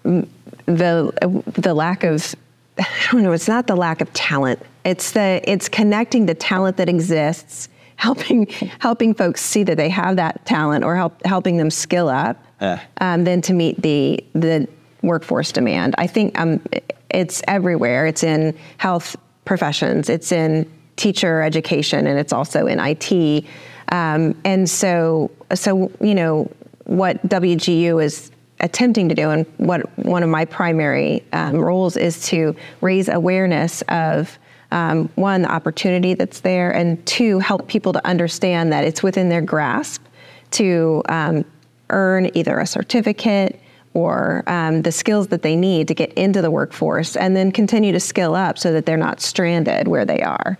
the 0.03 1.13
the 1.55 1.73
lack 1.73 2.03
of 2.03 2.35
I 2.79 2.85
don't 3.11 3.23
know. 3.23 3.31
It's 3.31 3.47
not 3.47 3.67
the 3.67 3.75
lack 3.75 4.01
of 4.01 4.11
talent. 4.13 4.59
It's 4.83 5.11
the 5.11 5.41
it's 5.45 5.69
connecting 5.69 6.25
the 6.25 6.35
talent 6.35 6.77
that 6.77 6.89
exists, 6.89 7.69
helping 7.95 8.47
helping 8.79 9.13
folks 9.13 9.41
see 9.41 9.63
that 9.63 9.77
they 9.77 9.89
have 9.89 10.15
that 10.15 10.45
talent, 10.45 10.83
or 10.83 10.95
help 10.95 11.23
helping 11.25 11.57
them 11.57 11.69
skill 11.69 12.09
up 12.09 12.43
uh. 12.59 12.77
um, 12.99 13.23
than 13.23 13.41
to 13.41 13.53
meet 13.53 13.81
the 13.81 14.23
the 14.33 14.67
workforce 15.01 15.51
demand. 15.51 15.95
I 15.97 16.07
think 16.07 16.39
um, 16.39 16.61
it's 17.09 17.41
everywhere. 17.47 18.05
It's 18.07 18.23
in 18.23 18.57
health 18.77 19.15
professions. 19.45 20.09
It's 20.09 20.31
in 20.31 20.71
teacher 20.95 21.41
education, 21.41 22.07
and 22.07 22.19
it's 22.19 22.33
also 22.33 22.67
in 22.67 22.79
IT. 22.79 23.45
Um, 23.91 24.39
and 24.45 24.69
so, 24.69 25.31
so 25.53 25.91
you 25.99 26.15
know, 26.15 26.49
what 26.85 27.25
WGU 27.27 28.03
is 28.03 28.31
attempting 28.59 29.09
to 29.09 29.15
do, 29.15 29.29
and 29.29 29.45
what 29.57 29.97
one 29.97 30.23
of 30.23 30.29
my 30.29 30.45
primary 30.45 31.23
um, 31.33 31.57
roles 31.57 31.97
is 31.97 32.25
to 32.27 32.55
raise 32.81 33.09
awareness 33.09 33.81
of 33.89 34.37
um, 34.71 35.09
one, 35.15 35.43
the 35.43 35.51
opportunity 35.51 36.13
that's 36.13 36.41
there, 36.41 36.71
and 36.71 37.03
two, 37.05 37.39
help 37.39 37.67
people 37.67 37.93
to 37.93 38.05
understand 38.05 38.71
that 38.71 38.83
it's 38.83 39.03
within 39.03 39.29
their 39.29 39.41
grasp 39.41 40.03
to 40.51 41.03
um, 41.09 41.45
earn 41.89 42.29
either 42.35 42.59
a 42.59 42.65
certificate 42.65 43.59
or 43.93 44.43
um, 44.47 44.81
the 44.81 44.91
skills 44.91 45.27
that 45.27 45.41
they 45.41 45.55
need 45.55 45.87
to 45.87 45.93
get 45.93 46.13
into 46.13 46.41
the 46.41 46.49
workforce 46.49 47.15
and 47.15 47.35
then 47.35 47.51
continue 47.51 47.91
to 47.91 47.99
skill 47.99 48.35
up 48.35 48.57
so 48.57 48.71
that 48.71 48.85
they're 48.85 48.97
not 48.97 49.19
stranded 49.19 49.87
where 49.87 50.05
they 50.05 50.21
are. 50.21 50.57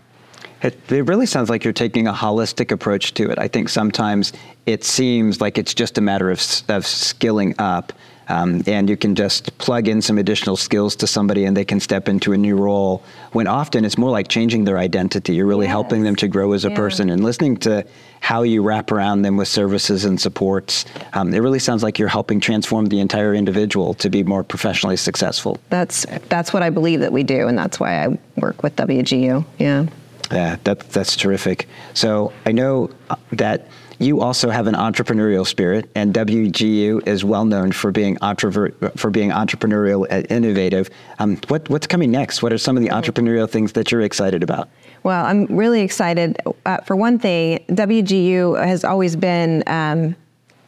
It, 0.62 0.92
it, 0.92 1.08
really 1.08 1.26
sounds 1.26 1.50
like 1.50 1.64
you're 1.64 1.74
taking 1.74 2.08
a 2.08 2.14
holistic 2.14 2.72
approach 2.72 3.14
to 3.16 3.32
it. 3.32 3.40
I 3.40 3.48
think 3.48 3.70
sometimes 3.70 4.32
it 4.66 4.84
seems 4.84 5.42
like 5.42 5.58
it's 5.58 5.74
just 5.74 5.98
a 5.98 6.02
matter 6.02 6.30
of, 6.30 6.40
of 6.68 6.86
skilling 6.86 7.56
up. 7.58 7.94
Um, 8.32 8.64
and 8.66 8.90
you 8.90 8.96
can 8.96 9.14
just 9.14 9.58
plug 9.58 9.90
in 9.90 10.02
some 10.02 10.18
additional 10.18 10.56
skills 10.56 10.96
to 10.96 11.08
somebody 11.08 11.44
and 11.44 11.56
they 11.56 11.66
can 11.66 11.80
step 11.80 12.08
into 12.08 12.32
a 12.32 12.38
new 12.38 12.56
role 12.56 13.04
when 13.34 13.46
often 13.46 13.84
it's 13.84 13.98
more 13.98 14.10
like 14.10 14.30
changing 14.30 14.64
their 14.64 14.78
identity. 14.78 15.36
You're 15.36 15.46
really 15.46 15.66
yes. 15.66 15.72
helping 15.72 16.04
them 16.04 16.16
to 16.18 16.28
grow 16.30 16.54
as 16.54 16.64
a 16.64 16.70
yeah. 16.70 16.76
person. 16.78 17.10
And 17.10 17.26
listening 17.26 17.58
to 17.58 17.86
how 18.22 18.44
you 18.44 18.62
wrap 18.62 18.92
around 18.92 19.24
them 19.24 19.36
with 19.36 19.50
services 19.50 20.06
and 20.06 20.22
supports 20.22 20.86
um, 21.14 21.34
it 21.34 21.40
really 21.40 21.60
sounds 21.60 21.84
like 21.84 22.00
you're 22.00 22.08
helping 22.08 22.40
transform 22.40 22.86
the 22.86 23.00
entire 23.00 23.34
individual 23.34 23.94
to 23.96 24.10
be 24.10 24.24
more 24.24 24.44
professionally 24.44 24.96
successful. 24.96 25.60
That's 25.70 26.06
that's 26.30 26.54
what 26.54 26.64
i 26.64 26.70
believe 26.70 27.00
that 27.00 27.12
we 27.12 27.24
do 27.24 27.48
and 27.48 27.58
that's 27.58 27.80
why 27.80 28.06
i 28.06 28.08
work 28.38 28.64
with 28.64 28.76
wgu 28.76 29.44
yeah. 29.58 29.86
Yeah 30.32 30.56
that, 30.64 30.80
that's 30.92 31.16
terrific. 31.16 31.68
So 31.94 32.32
i 32.46 32.52
know 32.52 32.92
uh, 33.10 33.16
that 33.34 33.68
you 34.02 34.20
also 34.20 34.50
have 34.50 34.66
an 34.66 34.74
entrepreneurial 34.74 35.46
spirit, 35.46 35.90
and 35.94 36.14
WGU 36.14 37.08
is 37.08 37.24
well 37.24 37.46
known 37.46 37.72
for 37.72 37.92
being 37.92 38.18
for 38.18 39.10
being 39.12 39.30
entrepreneurial 39.30 40.08
and 40.10 40.30
innovative. 40.32 40.90
Um, 41.20 41.38
what, 41.48 41.70
what's 41.70 41.86
coming 41.86 42.10
next? 42.10 42.42
What 42.42 42.52
are 42.52 42.58
some 42.58 42.76
of 42.76 42.84
the 42.84 42.90
entrepreneurial 42.90 43.48
things 43.48 43.74
that 43.74 43.92
you're 43.92 44.02
excited 44.02 44.42
about? 44.42 44.70
Well, 45.04 45.24
I'm 45.24 45.46
really 45.46 45.82
excited. 45.82 46.38
Uh, 46.66 46.78
for 46.78 46.96
one 46.96 47.20
thing, 47.20 47.64
WGU 47.70 48.64
has 48.66 48.84
always 48.84 49.16
been, 49.16 49.64
um, 49.68 50.16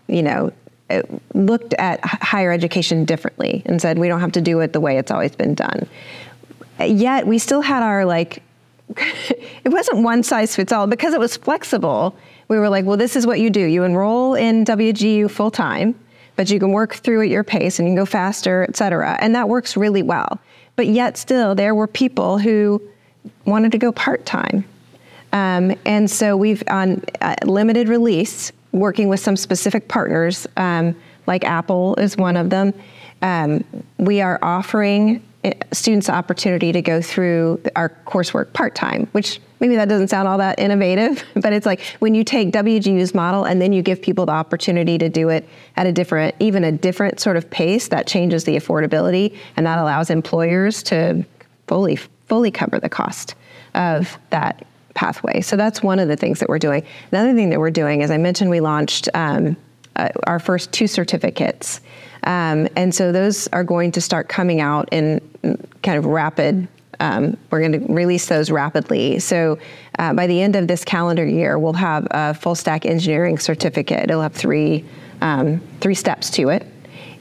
you 0.08 0.22
know, 0.22 0.52
looked 1.34 1.74
at 1.76 2.06
higher 2.06 2.52
education 2.52 3.04
differently 3.04 3.64
and 3.66 3.82
said 3.82 3.98
we 3.98 4.08
don't 4.08 4.20
have 4.20 4.32
to 4.34 4.42
do 4.42 4.60
it 4.60 4.74
the 4.74 4.80
way 4.80 4.98
it's 4.98 5.12
always 5.12 5.36
been 5.36 5.56
done. 5.56 5.88
Yet 6.80 7.26
we 7.26 7.40
still 7.40 7.62
had 7.62 7.82
our 7.82 8.06
like, 8.06 8.44
it 8.98 9.72
wasn't 9.72 10.04
one 10.04 10.22
size 10.22 10.56
fits 10.56 10.72
all 10.72 10.86
because 10.86 11.16
it 11.16 11.20
was 11.20 11.36
flexible 11.36 12.16
we 12.48 12.58
were 12.58 12.70
like, 12.70 12.86
well, 12.86 12.98
this 12.98 13.16
is 13.16 13.26
what 13.26 13.40
you 13.40 13.50
do. 13.50 13.66
You 13.66 13.84
enroll 13.84 14.36
in 14.36 14.66
WGU 14.66 15.30
full 15.30 15.52
time, 15.52 15.96
but 16.36 16.50
you 16.50 16.60
can 16.60 16.72
work 16.72 16.96
through 16.96 17.24
at 17.24 17.30
your 17.30 17.44
pace 17.44 17.80
and 17.80 17.88
you 17.88 17.92
can 17.92 17.96
go 17.96 18.06
faster, 18.06 18.66
et 18.68 18.76
cetera. 18.76 19.18
And 19.20 19.36
that 19.36 19.50
works 19.50 19.78
really 19.78 20.04
well. 20.04 20.40
But 20.76 20.88
yet, 20.88 21.18
still, 21.18 21.56
there 21.56 21.76
were 21.76 21.88
people 21.88 22.38
who 22.40 22.82
wanted 23.46 23.72
to 23.74 23.78
go 23.78 23.92
part 23.92 24.26
time. 24.26 24.66
Um, 25.32 25.76
and 25.86 26.10
so 26.10 26.38
we've 26.38 26.64
on 26.70 27.04
uh, 27.22 27.36
limited 27.44 27.90
release, 27.90 28.52
working 28.72 29.08
with 29.08 29.20
some 29.20 29.36
specific 29.36 29.88
partners, 29.88 30.48
um, 30.58 30.96
like 31.26 31.44
Apple 31.44 31.96
is 31.96 32.18
one 32.18 32.38
of 32.38 32.50
them. 32.50 32.74
Um, 33.22 33.64
we 33.98 34.22
are 34.22 34.38
offering 34.42 35.24
students 35.72 36.08
the 36.08 36.14
opportunity 36.14 36.72
to 36.72 36.82
go 36.82 37.02
through 37.02 37.62
our 37.76 37.90
coursework 38.06 38.54
part 38.54 38.76
time, 38.76 39.08
which 39.12 39.42
maybe 39.60 39.76
that 39.76 39.90
doesn't 39.90 40.08
sound 40.08 40.28
all 40.28 40.38
that 40.38 40.60
innovative, 40.60 41.24
but 41.36 41.54
it's 41.54 41.66
like 41.66 41.82
when 42.00 42.16
you 42.16 42.24
take 42.24 42.52
WGU's 42.52 43.14
model 43.14 43.44
and 43.46 43.62
then 43.62 43.74
you 43.74 43.82
give 43.82 44.02
people 44.02 44.26
the 44.26 44.32
opportunity 44.32 44.98
to 44.98 45.10
do 45.10 45.30
it 45.30 45.48
at 45.76 45.86
a 45.86 45.92
different, 45.92 46.36
even 46.40 46.64
a 46.64 46.72
different 46.72 47.20
sort 47.20 47.38
of 47.38 47.50
pace, 47.50 47.88
that 47.90 48.08
changes 48.08 48.44
the 48.44 48.56
affordability 48.56 49.36
and 49.58 49.66
that 49.66 49.80
allows 49.80 50.10
employers 50.10 50.84
to 50.84 51.26
fully 51.68 51.96
fully 52.28 52.52
cover 52.52 52.80
the 52.80 52.90
cost 52.90 53.36
of 53.76 54.18
that 54.30 54.66
pathway. 54.94 55.42
So 55.42 55.56
that's 55.56 55.84
one 55.84 56.00
of 56.00 56.08
the 56.08 56.16
things 56.16 56.40
that 56.40 56.50
we're 56.50 56.60
doing. 56.60 56.86
Another 57.12 57.34
thing 57.34 57.50
that 57.50 57.60
we're 57.60 57.72
doing, 57.72 58.02
as 58.02 58.12
I 58.12 58.18
mentioned, 58.18 58.50
we 58.50 58.60
launched 58.60 59.10
um, 59.14 59.58
uh, 59.96 60.10
our 60.26 60.40
first 60.40 60.72
two 60.72 60.88
certificates. 60.88 61.82
Um, 62.26 62.68
and 62.76 62.94
so 62.94 63.12
those 63.12 63.48
are 63.50 63.64
going 63.64 63.92
to 63.94 64.02
start 64.02 64.30
coming 64.30 64.62
out 64.62 64.90
in 64.92 65.20
kind 65.82 65.98
of 65.98 66.06
rapid 66.06 66.68
um, 67.00 67.38
we're 67.50 67.60
going 67.60 67.74
to 67.74 67.94
release 67.94 68.28
those 68.28 68.50
rapidly. 68.50 69.20
So 69.20 69.60
uh, 70.00 70.14
by 70.14 70.28
the 70.28 70.42
end 70.42 70.56
of 70.56 70.68
this 70.68 70.86
calendar 70.86 71.26
year, 71.26 71.60
we'll 71.60 71.74
have 71.74 72.08
a 72.12 72.34
full 72.34 72.56
stack 72.56 72.86
engineering 72.86 73.38
certificate. 73.38 74.10
It'll 74.10 74.22
have 74.22 74.34
three 74.34 74.86
um, 75.22 75.62
three 75.80 75.96
steps 75.96 76.30
to 76.32 76.50
it, 76.50 76.66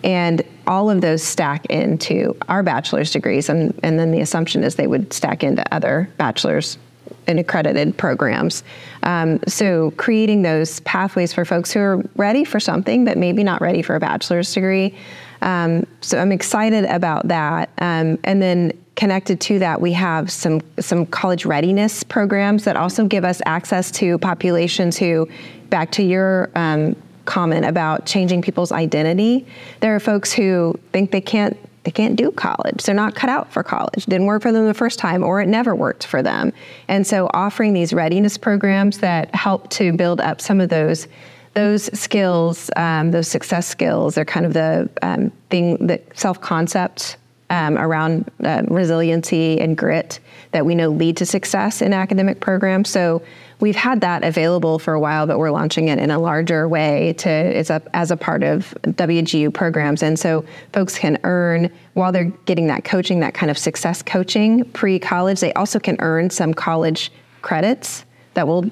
and 0.03 0.43
all 0.67 0.91
of 0.91 1.01
those 1.01 1.23
stack 1.23 1.67
into 1.67 2.37
our 2.49 2.63
bachelor's 2.63 3.13
degrees, 3.13 3.49
and, 3.49 3.79
and 3.83 3.99
then 3.99 4.11
the 4.11 4.21
assumption 4.21 4.65
is 4.65 4.75
they 4.75 4.89
would 4.89 5.13
stack 5.13 5.45
into 5.45 5.65
other 5.73 6.09
bachelor's 6.17 6.79
and 7.27 7.39
accredited 7.39 7.97
programs. 7.97 8.65
Um, 9.03 9.41
so 9.47 9.93
creating 9.93 10.43
those 10.43 10.81
pathways 10.81 11.33
for 11.33 11.45
folks 11.45 11.73
who 11.73 11.81
are 11.81 12.03
ready 12.17 12.45
for 12.45 12.61
something 12.61 13.05
but 13.05 13.19
maybe 13.19 13.45
not 13.45 13.61
ready 13.61 13.83
for 13.83 13.97
a 13.97 14.01
bachelor's 14.01 14.53
degree. 14.53 14.95
Um, 15.43 15.87
so 16.01 16.19
I'm 16.19 16.33
excited 16.33 16.85
about 16.85 17.29
that. 17.29 17.71
Um, 17.79 18.19
and 18.25 18.41
then 18.41 18.73
connected 18.95 19.41
to 19.41 19.59
that, 19.59 19.81
we 19.81 19.93
have 19.93 20.31
some 20.31 20.61
some 20.79 21.07
college 21.07 21.45
readiness 21.45 22.05
programs 22.05 22.65
that 22.65 22.77
also 22.77 23.07
give 23.07 23.25
us 23.25 23.41
access 23.47 23.91
to 23.93 24.19
populations 24.19 24.97
who, 24.97 25.29
back 25.71 25.91
to 25.93 26.03
your 26.03 26.51
um, 26.55 26.95
comment 27.25 27.65
about 27.65 28.07
changing 28.07 28.43
people's 28.43 28.73
identity, 28.73 29.47
there 29.81 29.95
are 29.95 30.01
folks 30.01 30.33
who 30.33 30.79
think 30.93 31.11
they 31.11 31.21
can't 31.21 31.57
they 31.85 31.91
can't 31.91 32.17
do 32.17 32.31
college. 32.31 32.85
They're 32.85 32.95
not 32.95 33.15
cut 33.15 33.29
out 33.29 33.53
for 33.53 33.63
college. 33.63 34.07
Didn't 34.07 34.27
work 34.27 34.43
for 34.43 34.53
them 34.53 34.67
the 34.67 34.75
first 34.75 34.99
time, 34.99 35.25
or 35.25 35.41
it 35.41 35.49
never 35.49 35.75
worked 35.75 36.07
for 36.07 36.23
them. 36.23 36.53
And 36.89 37.07
so, 37.07 37.29
offering 37.33 37.73
these 37.73 37.93
readiness 37.93 38.39
programs 38.39 38.99
that 38.99 39.35
help 39.35 39.69
to 39.71 39.93
build 39.93 40.21
up 40.21 40.41
some 40.41 40.61
of 40.61 40.69
those 40.69 41.09
those 41.55 41.85
skills, 41.99 42.71
um, 42.77 43.11
those 43.11 43.29
success 43.29 43.67
skills, 43.67 44.17
are 44.17 44.25
kind 44.25 44.47
of 44.47 44.55
the 44.55 44.89
um, 45.03 45.31
thing 45.51 45.87
that 45.87 46.17
self 46.17 46.41
concept 46.41 47.17
um, 47.51 47.77
around 47.77 48.31
uh, 48.43 48.63
resiliency 48.69 49.61
and 49.61 49.77
grit 49.77 50.19
that 50.53 50.65
we 50.65 50.75
know 50.75 50.89
lead 50.89 51.17
to 51.19 51.27
success 51.27 51.83
in 51.83 51.93
academic 51.93 52.41
programs. 52.41 52.89
So 52.89 53.23
we've 53.63 53.77
had 53.77 54.01
that 54.01 54.25
available 54.25 54.81
for 54.81 54.93
a 54.93 54.99
while, 54.99 55.25
but 55.25 55.39
we're 55.39 55.53
launching 55.53 55.87
it 55.87 55.99
in 56.01 56.11
a 56.11 56.19
larger 56.19 56.69
way 56.69 57.15
to 57.17 57.31
it's 57.31 57.71
a, 57.71 57.81
as 57.95 58.11
a 58.11 58.17
part 58.17 58.43
of 58.43 58.75
WGU 58.83 59.55
programs, 59.55 60.03
and 60.03 60.19
so 60.19 60.45
folks 60.73 60.99
can 60.99 61.17
earn 61.23 61.73
while 61.95 62.11
they're 62.11 62.33
getting 62.45 62.67
that 62.67 62.85
coaching, 62.85 63.21
that 63.21 63.35
kind 63.35 63.51
of 63.51 63.57
success 63.57 64.03
coaching 64.03 64.65
pre-college. 64.73 65.39
They 65.39 65.53
also 65.55 65.79
can 65.79 65.97
earn 66.01 66.29
some 66.29 66.53
college 66.53 67.13
credits 67.43 68.05
that 68.35 68.49
will 68.49 68.69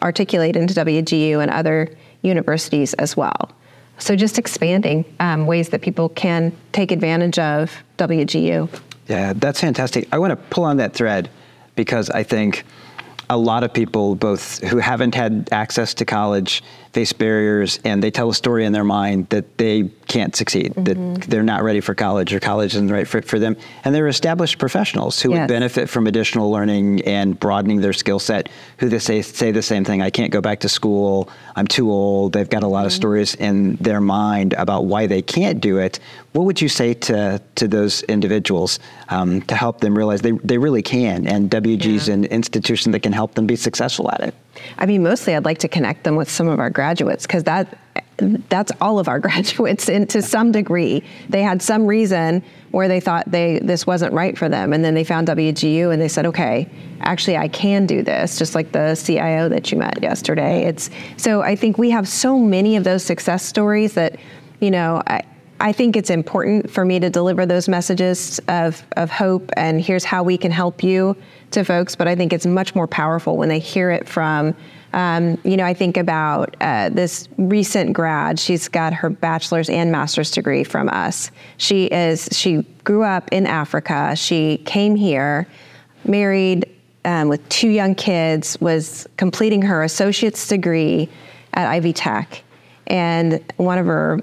articulate 0.00 0.54
into 0.54 0.72
WGU 0.72 1.42
and 1.42 1.50
other 1.50 1.90
universities 2.22 2.94
as 2.94 3.16
well. 3.16 3.50
So 3.98 4.14
just 4.14 4.38
expanding 4.38 5.04
um, 5.18 5.46
ways 5.46 5.70
that 5.70 5.82
people 5.82 6.10
can 6.10 6.52
take 6.70 6.92
advantage 6.92 7.40
of 7.40 7.74
WGU. 7.98 8.68
Yeah, 9.08 9.32
that's 9.32 9.60
fantastic. 9.60 10.06
I 10.12 10.18
want 10.18 10.30
to 10.30 10.36
pull 10.36 10.64
on 10.64 10.76
that 10.76 10.94
thread 10.94 11.28
because 11.74 12.08
I 12.10 12.22
think 12.22 12.64
a 13.28 13.36
lot 13.36 13.64
of 13.64 13.72
people, 13.72 14.14
both 14.14 14.62
who 14.62 14.78
haven't 14.78 15.14
had 15.14 15.48
access 15.52 15.94
to 15.94 16.04
college, 16.04 16.62
face 16.96 17.12
barriers, 17.12 17.78
and 17.84 18.02
they 18.02 18.10
tell 18.10 18.30
a 18.30 18.34
story 18.34 18.64
in 18.64 18.72
their 18.72 18.82
mind 18.82 19.28
that 19.28 19.58
they 19.58 19.82
can't 20.08 20.34
succeed, 20.34 20.72
mm-hmm. 20.72 20.84
that 20.84 21.24
they're 21.28 21.42
not 21.42 21.62
ready 21.62 21.82
for 21.82 21.94
college 21.94 22.32
or 22.32 22.40
college 22.40 22.74
isn't 22.74 22.86
the 22.86 22.94
right 22.94 23.06
fit 23.06 23.26
for 23.26 23.38
them. 23.38 23.54
And 23.84 23.94
they're 23.94 24.08
established 24.08 24.56
professionals 24.56 25.20
who 25.20 25.28
yes. 25.28 25.40
would 25.40 25.48
benefit 25.48 25.90
from 25.90 26.06
additional 26.06 26.50
learning 26.50 27.02
and 27.02 27.38
broadening 27.38 27.82
their 27.82 27.92
skill 27.92 28.18
set, 28.18 28.48
who 28.78 28.88
they 28.88 28.98
say, 28.98 29.20
say 29.20 29.52
the 29.52 29.60
same 29.60 29.84
thing 29.84 30.00
I 30.00 30.08
can't 30.08 30.32
go 30.32 30.40
back 30.40 30.60
to 30.60 30.70
school, 30.70 31.28
I'm 31.54 31.66
too 31.66 31.90
old. 31.90 32.32
They've 32.32 32.48
got 32.48 32.62
a 32.62 32.66
lot 32.66 32.78
mm-hmm. 32.78 32.86
of 32.86 32.92
stories 32.94 33.34
in 33.34 33.76
their 33.76 34.00
mind 34.00 34.54
about 34.54 34.86
why 34.86 35.06
they 35.06 35.20
can't 35.20 35.60
do 35.60 35.76
it. 35.76 36.00
What 36.32 36.46
would 36.46 36.62
you 36.62 36.70
say 36.70 36.94
to, 36.94 37.42
to 37.56 37.68
those 37.68 38.04
individuals 38.04 38.78
um, 39.10 39.42
to 39.42 39.54
help 39.54 39.82
them 39.82 39.94
realize 39.94 40.22
they, 40.22 40.32
they 40.32 40.56
really 40.56 40.82
can? 40.82 41.26
And 41.26 41.50
WG 41.50 41.84
is 41.84 42.08
yeah. 42.08 42.14
an 42.14 42.24
institution 42.24 42.92
that 42.92 43.00
can 43.00 43.12
help 43.12 43.34
them 43.34 43.46
be 43.46 43.56
successful 43.56 44.10
at 44.12 44.20
it. 44.20 44.34
I 44.78 44.86
mean, 44.86 45.02
mostly 45.02 45.34
I'd 45.34 45.44
like 45.44 45.58
to 45.58 45.68
connect 45.68 46.04
them 46.04 46.16
with 46.16 46.30
some 46.30 46.48
of 46.48 46.58
our 46.58 46.70
graduates 46.70 47.26
because 47.26 47.44
that 47.44 47.78
that's 48.48 48.72
all 48.80 48.98
of 48.98 49.08
our 49.08 49.18
graduates 49.26 49.88
and 49.88 50.08
to 50.10 50.22
some 50.22 50.52
degree. 50.52 51.02
They 51.28 51.42
had 51.42 51.62
some 51.62 51.86
reason 51.86 52.42
where 52.70 52.88
they 52.88 53.00
thought 53.00 53.30
they 53.30 53.58
this 53.60 53.86
wasn't 53.86 54.12
right 54.12 54.36
for 54.36 54.48
them 54.48 54.72
and 54.72 54.84
then 54.84 54.94
they 54.94 55.04
found 55.04 55.28
WGU 55.28 55.92
and 55.92 56.00
they 56.00 56.08
said 56.08 56.26
okay 56.26 56.68
actually 57.00 57.36
I 57.36 57.48
can 57.48 57.86
do 57.86 58.02
this 58.02 58.38
just 58.38 58.54
like 58.54 58.72
the 58.72 59.00
CIO 59.02 59.48
that 59.48 59.70
you 59.70 59.78
met 59.78 60.02
yesterday. 60.02 60.64
It's 60.64 60.90
so 61.16 61.42
I 61.42 61.56
think 61.56 61.78
we 61.78 61.90
have 61.90 62.08
so 62.08 62.38
many 62.38 62.76
of 62.76 62.84
those 62.84 63.02
success 63.02 63.44
stories 63.44 63.94
that 63.94 64.18
you 64.60 64.70
know 64.70 65.02
I, 65.06 65.22
I 65.58 65.72
think 65.72 65.96
it's 65.96 66.10
important 66.10 66.70
for 66.70 66.84
me 66.84 67.00
to 67.00 67.08
deliver 67.08 67.46
those 67.46 67.68
messages 67.68 68.40
of, 68.48 68.84
of 68.96 69.10
hope 69.10 69.50
and 69.56 69.80
here's 69.80 70.04
how 70.04 70.22
we 70.22 70.36
can 70.36 70.50
help 70.50 70.82
you 70.82 71.16
to 71.52 71.64
folks, 71.64 71.96
but 71.96 72.06
I 72.06 72.14
think 72.14 72.32
it's 72.32 72.46
much 72.46 72.74
more 72.74 72.86
powerful 72.86 73.36
when 73.36 73.48
they 73.48 73.58
hear 73.58 73.90
it 73.90 74.08
from 74.08 74.54
um, 74.96 75.36
you 75.44 75.58
know, 75.58 75.64
I 75.64 75.74
think 75.74 75.98
about 75.98 76.56
uh, 76.60 76.88
this 76.88 77.28
recent 77.36 77.92
grad. 77.92 78.40
She's 78.40 78.66
got 78.66 78.94
her 78.94 79.10
bachelor's 79.10 79.68
and 79.68 79.92
master's 79.92 80.30
degree 80.30 80.64
from 80.64 80.88
us. 80.88 81.30
She 81.58 81.84
is. 81.86 82.30
She 82.32 82.62
grew 82.82 83.02
up 83.02 83.28
in 83.30 83.46
Africa. 83.46 84.16
She 84.16 84.56
came 84.64 84.96
here, 84.96 85.46
married 86.06 86.64
um, 87.04 87.28
with 87.28 87.46
two 87.50 87.68
young 87.68 87.94
kids. 87.94 88.56
Was 88.60 89.06
completing 89.18 89.60
her 89.62 89.82
associate's 89.82 90.48
degree 90.48 91.10
at 91.52 91.68
Ivy 91.68 91.92
Tech, 91.92 92.42
and 92.86 93.44
one 93.56 93.76
of 93.76 93.84
her 93.84 94.20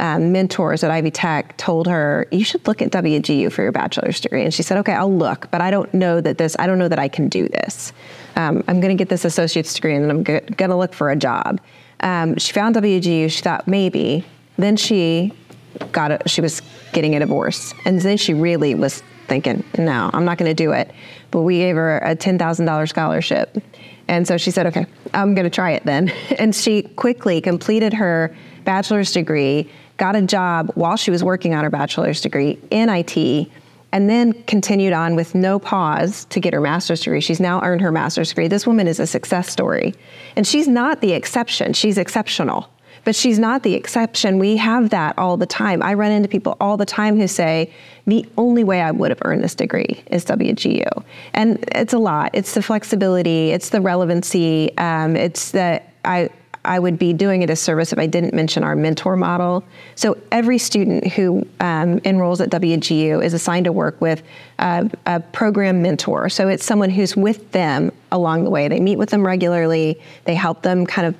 um, 0.00 0.32
mentors 0.32 0.82
at 0.82 0.90
Ivy 0.90 1.10
Tech 1.10 1.56
told 1.56 1.86
her, 1.86 2.26
you 2.32 2.42
should 2.42 2.66
look 2.66 2.82
at 2.82 2.90
WGU 2.90 3.52
for 3.52 3.62
your 3.62 3.70
bachelor's 3.70 4.20
degree. 4.20 4.42
And 4.42 4.52
she 4.52 4.62
said, 4.62 4.78
okay, 4.78 4.94
I'll 4.94 5.14
look, 5.14 5.50
but 5.50 5.60
I 5.60 5.70
don't 5.70 5.92
know 5.92 6.20
that 6.20 6.38
this, 6.38 6.56
I 6.58 6.66
don't 6.66 6.78
know 6.78 6.88
that 6.88 6.98
I 6.98 7.06
can 7.06 7.28
do 7.28 7.48
this. 7.48 7.92
Um, 8.34 8.64
I'm 8.66 8.80
going 8.80 8.96
to 8.96 9.00
get 9.00 9.10
this 9.10 9.24
associate's 9.24 9.74
degree 9.74 9.94
and 9.94 10.10
I'm 10.10 10.22
going 10.22 10.70
to 10.70 10.76
look 10.76 10.94
for 10.94 11.10
a 11.10 11.16
job. 11.16 11.60
Um, 12.00 12.36
she 12.38 12.52
found 12.52 12.74
WGU. 12.76 13.30
She 13.30 13.42
thought 13.42 13.68
maybe. 13.68 14.24
Then 14.56 14.76
she 14.76 15.32
got 15.92 16.10
a, 16.10 16.28
she 16.28 16.40
was 16.40 16.62
getting 16.92 17.14
a 17.14 17.20
divorce, 17.20 17.72
and 17.84 18.00
then 18.00 18.16
she 18.16 18.34
really 18.34 18.74
was 18.74 19.02
thinking, 19.28 19.62
no, 19.78 20.10
I'm 20.12 20.24
not 20.24 20.38
going 20.38 20.50
to 20.50 20.54
do 20.54 20.72
it. 20.72 20.90
But 21.30 21.42
we 21.42 21.58
gave 21.58 21.76
her 21.76 21.98
a 21.98 22.16
$10,000 22.16 22.88
scholarship. 22.88 23.62
And 24.08 24.26
so 24.26 24.36
she 24.36 24.50
said, 24.50 24.66
okay, 24.66 24.86
I'm 25.14 25.34
going 25.34 25.44
to 25.44 25.50
try 25.50 25.70
it 25.70 25.84
then. 25.84 26.12
And 26.38 26.54
she 26.54 26.82
quickly 26.82 27.40
completed 27.40 27.92
her 27.94 28.34
bachelor's 28.64 29.12
degree, 29.12 29.70
got 30.00 30.16
a 30.16 30.22
job 30.22 30.72
while 30.74 30.96
she 30.96 31.10
was 31.10 31.22
working 31.22 31.54
on 31.54 31.62
her 31.62 31.70
bachelor's 31.70 32.22
degree 32.22 32.58
in 32.70 32.88
IT, 32.88 33.48
and 33.92 34.08
then 34.08 34.32
continued 34.44 34.94
on 34.94 35.14
with 35.14 35.34
no 35.34 35.58
pause 35.58 36.24
to 36.26 36.40
get 36.40 36.54
her 36.54 36.60
master's 36.60 37.02
degree. 37.02 37.20
She's 37.20 37.38
now 37.38 37.62
earned 37.62 37.82
her 37.82 37.92
master's 37.92 38.30
degree. 38.30 38.48
This 38.48 38.66
woman 38.66 38.88
is 38.88 38.98
a 38.98 39.06
success 39.06 39.50
story. 39.50 39.94
And 40.36 40.46
she's 40.46 40.66
not 40.66 41.02
the 41.02 41.12
exception, 41.12 41.74
she's 41.74 41.98
exceptional. 41.98 42.68
But 43.04 43.14
she's 43.14 43.38
not 43.38 43.62
the 43.62 43.74
exception. 43.74 44.38
We 44.38 44.58
have 44.58 44.90
that 44.90 45.16
all 45.16 45.38
the 45.38 45.46
time. 45.46 45.82
I 45.82 45.94
run 45.94 46.12
into 46.12 46.28
people 46.28 46.56
all 46.60 46.76
the 46.76 46.84
time 46.84 47.16
who 47.16 47.26
say, 47.26 47.72
the 48.06 48.26
only 48.36 48.62
way 48.62 48.82
I 48.82 48.90
would 48.90 49.10
have 49.10 49.20
earned 49.24 49.42
this 49.42 49.54
degree 49.54 50.02
is 50.10 50.22
WGU. 50.26 51.04
And 51.32 51.64
it's 51.74 51.94
a 51.94 51.98
lot. 51.98 52.30
It's 52.34 52.52
the 52.52 52.62
flexibility, 52.62 53.52
it's 53.52 53.70
the 53.70 53.80
relevancy, 53.80 54.76
um, 54.76 55.16
it's 55.16 55.52
that 55.52 55.94
I, 56.04 56.28
I 56.64 56.78
would 56.78 56.98
be 56.98 57.12
doing 57.12 57.42
a 57.42 57.46
disservice 57.46 57.92
if 57.92 57.98
I 57.98 58.06
didn't 58.06 58.34
mention 58.34 58.64
our 58.64 58.76
mentor 58.76 59.16
model. 59.16 59.64
So 59.94 60.18
every 60.30 60.58
student 60.58 61.06
who 61.08 61.46
um, 61.60 62.00
enrolls 62.04 62.40
at 62.40 62.50
WGU 62.50 63.24
is 63.24 63.32
assigned 63.32 63.64
to 63.64 63.72
work 63.72 63.98
with 64.00 64.22
a, 64.58 64.90
a 65.06 65.20
program 65.20 65.80
mentor. 65.80 66.28
So 66.28 66.48
it's 66.48 66.64
someone 66.64 66.90
who's 66.90 67.16
with 67.16 67.50
them 67.52 67.92
along 68.12 68.44
the 68.44 68.50
way. 68.50 68.68
They 68.68 68.80
meet 68.80 68.96
with 68.96 69.10
them 69.10 69.26
regularly. 69.26 70.00
They 70.24 70.34
help 70.34 70.62
them 70.62 70.84
kind 70.84 71.06
of 71.06 71.14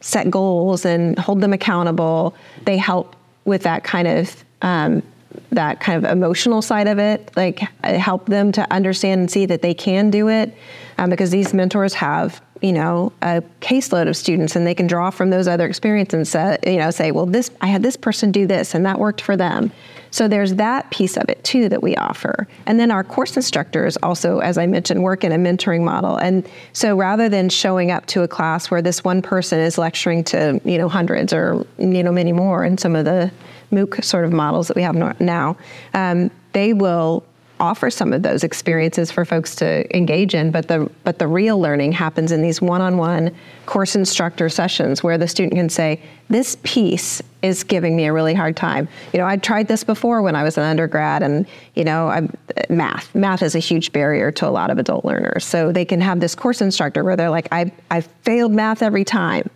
set 0.00 0.30
goals 0.30 0.84
and 0.84 1.18
hold 1.18 1.40
them 1.40 1.54
accountable. 1.54 2.34
They 2.64 2.76
help 2.76 3.16
with 3.46 3.62
that 3.62 3.84
kind 3.84 4.06
of 4.06 4.44
um, 4.60 5.02
that 5.50 5.80
kind 5.80 6.04
of 6.04 6.10
emotional 6.10 6.62
side 6.62 6.86
of 6.86 6.98
it, 6.98 7.30
like 7.36 7.58
help 7.82 8.26
them 8.26 8.52
to 8.52 8.72
understand 8.72 9.20
and 9.20 9.30
see 9.30 9.46
that 9.46 9.62
they 9.62 9.74
can 9.74 10.10
do 10.10 10.28
it, 10.28 10.54
um, 10.98 11.10
because 11.10 11.30
these 11.30 11.52
mentors 11.52 11.94
have 11.94 12.40
you 12.64 12.72
know 12.72 13.12
a 13.20 13.42
caseload 13.60 14.08
of 14.08 14.16
students 14.16 14.56
and 14.56 14.66
they 14.66 14.74
can 14.74 14.86
draw 14.86 15.10
from 15.10 15.28
those 15.28 15.46
other 15.46 15.66
experiences 15.66 16.14
and 16.14 16.26
say, 16.26 16.72
you 16.72 16.78
know 16.78 16.90
say, 16.90 17.10
well, 17.10 17.26
this 17.26 17.50
I 17.60 17.66
had 17.66 17.82
this 17.82 17.96
person 17.96 18.32
do 18.32 18.46
this 18.46 18.74
and 18.74 18.86
that 18.86 18.98
worked 18.98 19.20
for 19.20 19.36
them. 19.36 19.70
So 20.10 20.28
there's 20.28 20.54
that 20.54 20.90
piece 20.90 21.18
of 21.18 21.28
it 21.28 21.42
too 21.44 21.68
that 21.68 21.82
we 21.82 21.94
offer. 21.96 22.48
And 22.66 22.80
then 22.80 22.90
our 22.90 23.04
course 23.04 23.36
instructors 23.36 23.98
also, 24.02 24.38
as 24.38 24.56
I 24.56 24.66
mentioned, 24.66 25.02
work 25.02 25.24
in 25.24 25.32
a 25.32 25.36
mentoring 25.36 25.82
model. 25.82 26.16
And 26.16 26.48
so 26.72 26.96
rather 26.96 27.28
than 27.28 27.48
showing 27.48 27.90
up 27.90 28.06
to 28.06 28.22
a 28.22 28.28
class 28.28 28.70
where 28.70 28.80
this 28.80 29.02
one 29.02 29.22
person 29.22 29.58
is 29.58 29.76
lecturing 29.76 30.22
to, 30.24 30.60
you 30.64 30.78
know, 30.78 30.88
hundreds 30.88 31.32
or, 31.32 31.66
you 31.78 32.02
know, 32.02 32.12
many 32.12 32.32
more 32.32 32.64
in 32.64 32.78
some 32.78 32.94
of 32.94 33.04
the 33.04 33.30
MOOC 33.72 34.04
sort 34.04 34.24
of 34.24 34.32
models 34.32 34.68
that 34.68 34.76
we 34.76 34.82
have 34.82 34.94
now, 35.20 35.56
um, 35.94 36.30
they 36.52 36.72
will 36.72 37.24
offer 37.60 37.90
some 37.90 38.12
of 38.12 38.22
those 38.22 38.42
experiences 38.42 39.10
for 39.10 39.24
folks 39.24 39.54
to 39.54 39.96
engage 39.96 40.34
in 40.34 40.50
but 40.50 40.66
the 40.66 40.90
but 41.04 41.18
the 41.18 41.26
real 41.26 41.58
learning 41.58 41.92
happens 41.92 42.32
in 42.32 42.42
these 42.42 42.60
one-on-one 42.60 43.34
course 43.66 43.94
instructor 43.94 44.48
sessions 44.48 45.02
where 45.02 45.16
the 45.16 45.28
student 45.28 45.54
can 45.54 45.68
say 45.68 46.00
this 46.28 46.56
piece 46.62 47.22
is 47.42 47.62
giving 47.62 47.94
me 47.94 48.06
a 48.06 48.12
really 48.12 48.34
hard 48.34 48.56
time. 48.56 48.88
You 49.12 49.20
know 49.20 49.26
i 49.26 49.36
tried 49.36 49.68
this 49.68 49.84
before 49.84 50.20
when 50.20 50.34
i 50.34 50.42
was 50.42 50.58
an 50.58 50.64
undergrad 50.64 51.22
and 51.22 51.46
you 51.74 51.84
know 51.84 52.08
I'm, 52.08 52.36
math 52.68 53.14
math 53.14 53.42
is 53.42 53.54
a 53.54 53.60
huge 53.60 53.92
barrier 53.92 54.32
to 54.32 54.48
a 54.48 54.50
lot 54.50 54.70
of 54.70 54.78
adult 54.78 55.04
learners. 55.04 55.44
So 55.44 55.70
they 55.70 55.84
can 55.84 56.00
have 56.00 56.20
this 56.20 56.34
course 56.34 56.60
instructor 56.60 57.04
where 57.04 57.16
they're 57.16 57.30
like 57.30 57.48
i 57.52 57.72
i 57.90 58.00
failed 58.00 58.52
math 58.52 58.82
every 58.82 59.04
time. 59.04 59.48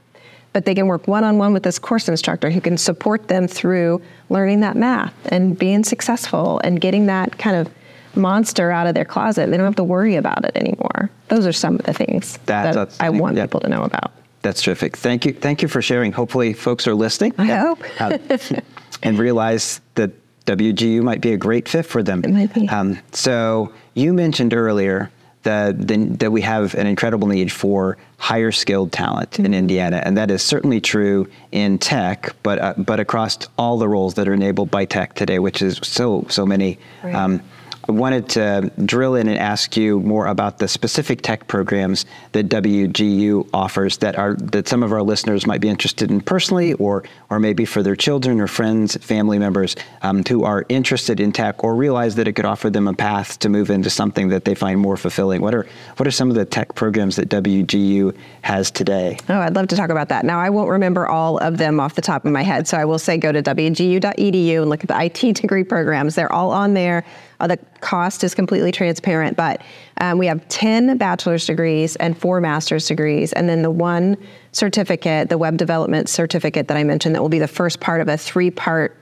But 0.54 0.64
they 0.64 0.74
can 0.74 0.86
work 0.86 1.06
one-on-one 1.06 1.52
with 1.52 1.62
this 1.62 1.78
course 1.78 2.08
instructor 2.08 2.50
who 2.50 2.60
can 2.60 2.78
support 2.78 3.28
them 3.28 3.46
through 3.46 4.00
learning 4.30 4.60
that 4.60 4.76
math 4.76 5.14
and 5.26 5.56
being 5.58 5.84
successful 5.84 6.58
and 6.64 6.80
getting 6.80 7.06
that 7.06 7.38
kind 7.38 7.54
of 7.54 7.72
monster 8.14 8.70
out 8.70 8.86
of 8.86 8.94
their 8.94 9.04
closet. 9.04 9.50
They 9.50 9.56
don't 9.56 9.66
have 9.66 9.76
to 9.76 9.84
worry 9.84 10.16
about 10.16 10.44
it 10.44 10.56
anymore. 10.56 11.10
Those 11.28 11.46
are 11.46 11.52
some 11.52 11.76
of 11.76 11.82
the 11.82 11.92
things 11.92 12.38
that, 12.46 12.74
that 12.74 12.96
I 13.00 13.10
want 13.10 13.36
yeah. 13.36 13.44
people 13.44 13.60
to 13.60 13.68
know 13.68 13.82
about. 13.82 14.12
That's 14.42 14.62
terrific. 14.62 14.96
Thank 14.96 15.24
you. 15.26 15.32
Thank 15.32 15.62
you 15.62 15.68
for 15.68 15.82
sharing. 15.82 16.12
Hopefully, 16.12 16.52
folks 16.52 16.86
are 16.86 16.94
listening. 16.94 17.34
I 17.38 17.46
hope. 17.46 17.82
uh, 18.00 18.18
and 19.02 19.18
realize 19.18 19.80
that 19.94 20.12
WGU 20.46 21.02
might 21.02 21.20
be 21.20 21.32
a 21.32 21.36
great 21.36 21.68
fit 21.68 21.84
for 21.84 22.02
them. 22.02 22.24
It 22.24 22.30
might 22.30 22.54
be. 22.54 22.68
Um, 22.68 22.98
so 23.12 23.72
you 23.94 24.12
mentioned 24.12 24.54
earlier 24.54 25.10
that, 25.42 25.88
that 26.18 26.30
we 26.30 26.40
have 26.42 26.74
an 26.74 26.86
incredible 26.86 27.28
need 27.28 27.52
for 27.52 27.98
higher 28.16 28.52
skilled 28.52 28.92
talent 28.92 29.32
mm-hmm. 29.32 29.46
in 29.46 29.54
Indiana, 29.54 30.02
and 30.04 30.16
that 30.16 30.30
is 30.30 30.42
certainly 30.42 30.80
true 30.80 31.28
in 31.52 31.78
tech, 31.78 32.34
but 32.42 32.58
uh, 32.58 32.74
but 32.76 33.00
across 33.00 33.38
all 33.56 33.78
the 33.78 33.88
roles 33.88 34.14
that 34.14 34.28
are 34.28 34.34
enabled 34.34 34.70
by 34.70 34.84
tech 34.84 35.14
today, 35.14 35.38
which 35.38 35.62
is 35.62 35.80
so 35.82 36.26
so 36.28 36.44
many. 36.44 36.78
Right. 37.02 37.14
Um, 37.14 37.42
wanted 37.88 38.28
to 38.30 38.70
drill 38.84 39.14
in 39.14 39.28
and 39.28 39.38
ask 39.38 39.76
you 39.76 40.00
more 40.00 40.26
about 40.26 40.58
the 40.58 40.68
specific 40.68 41.22
tech 41.22 41.46
programs 41.48 42.04
that 42.32 42.48
WGU 42.48 43.48
offers 43.52 43.98
that 43.98 44.16
are 44.16 44.34
that 44.34 44.68
some 44.68 44.82
of 44.82 44.92
our 44.92 45.02
listeners 45.02 45.46
might 45.46 45.60
be 45.60 45.68
interested 45.68 46.10
in 46.10 46.20
personally, 46.20 46.74
or 46.74 47.04
or 47.30 47.38
maybe 47.38 47.64
for 47.64 47.82
their 47.82 47.96
children 47.96 48.40
or 48.40 48.46
friends, 48.46 48.96
family 48.96 49.38
members 49.38 49.74
um, 50.02 50.22
who 50.28 50.44
are 50.44 50.64
interested 50.68 51.18
in 51.18 51.32
tech 51.32 51.64
or 51.64 51.74
realize 51.74 52.14
that 52.16 52.28
it 52.28 52.32
could 52.32 52.44
offer 52.44 52.68
them 52.70 52.88
a 52.88 52.94
path 52.94 53.38
to 53.38 53.48
move 53.48 53.70
into 53.70 53.90
something 53.90 54.28
that 54.28 54.44
they 54.44 54.54
find 54.54 54.78
more 54.80 54.96
fulfilling. 54.96 55.40
What 55.40 55.54
are 55.54 55.66
what 55.96 56.06
are 56.06 56.10
some 56.10 56.28
of 56.28 56.36
the 56.36 56.44
tech 56.44 56.74
programs 56.74 57.16
that 57.16 57.28
WGU 57.28 58.16
has 58.42 58.70
today? 58.70 59.18
Oh, 59.28 59.38
I'd 59.38 59.54
love 59.54 59.68
to 59.68 59.76
talk 59.76 59.90
about 59.90 60.08
that. 60.10 60.24
Now, 60.24 60.38
I 60.38 60.50
won't 60.50 60.70
remember 60.70 61.06
all 61.06 61.38
of 61.38 61.58
them 61.58 61.80
off 61.80 61.94
the 61.94 62.02
top 62.02 62.24
of 62.24 62.32
my 62.32 62.42
head, 62.42 62.68
so 62.68 62.76
I 62.76 62.84
will 62.84 62.98
say 62.98 63.16
go 63.16 63.32
to 63.32 63.42
wgu.edu 63.42 64.60
and 64.60 64.70
look 64.70 64.84
at 64.84 64.88
the 64.88 65.04
IT 65.04 65.36
degree 65.36 65.64
programs. 65.64 66.14
They're 66.14 66.32
all 66.32 66.50
on 66.50 66.74
there. 66.74 67.04
Uh, 67.40 67.46
the 67.46 67.58
cost 67.80 68.24
is 68.24 68.34
completely 68.34 68.72
transparent, 68.72 69.36
but 69.36 69.62
um, 70.00 70.18
we 70.18 70.26
have 70.26 70.46
10 70.48 70.98
bachelor's 70.98 71.46
degrees 71.46 71.94
and 71.96 72.18
four 72.18 72.40
master's 72.40 72.86
degrees, 72.86 73.32
and 73.32 73.48
then 73.48 73.62
the 73.62 73.70
one 73.70 74.16
certificate, 74.52 75.28
the 75.28 75.38
web 75.38 75.56
development 75.56 76.08
certificate 76.08 76.68
that 76.68 76.76
I 76.76 76.84
mentioned, 76.84 77.14
that 77.14 77.22
will 77.22 77.28
be 77.28 77.38
the 77.38 77.48
first 77.48 77.80
part 77.80 78.00
of 78.00 78.08
a 78.08 78.16
three 78.16 78.50
part 78.50 78.96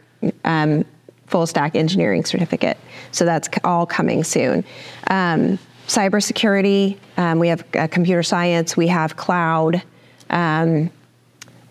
um, 0.45 0.85
full 1.27 1.47
stack 1.47 1.75
engineering 1.75 2.25
certificate. 2.25 2.79
So 3.13 3.25
that's 3.25 3.49
all 3.65 3.87
coming 3.87 4.23
soon. 4.23 4.65
Um, 5.09 5.59
cybersecurity, 5.89 6.99
um, 7.17 7.39
we 7.39 7.49
have 7.49 7.65
uh, 7.75 7.87
computer 7.89 8.23
science, 8.23 8.77
we 8.77 8.89
have 8.89 9.17
cloud, 9.17 9.83
um, 10.31 10.91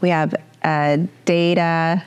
we 0.02 0.10
have 0.10 0.34
uh, 0.66 0.98
data. 1.26 2.04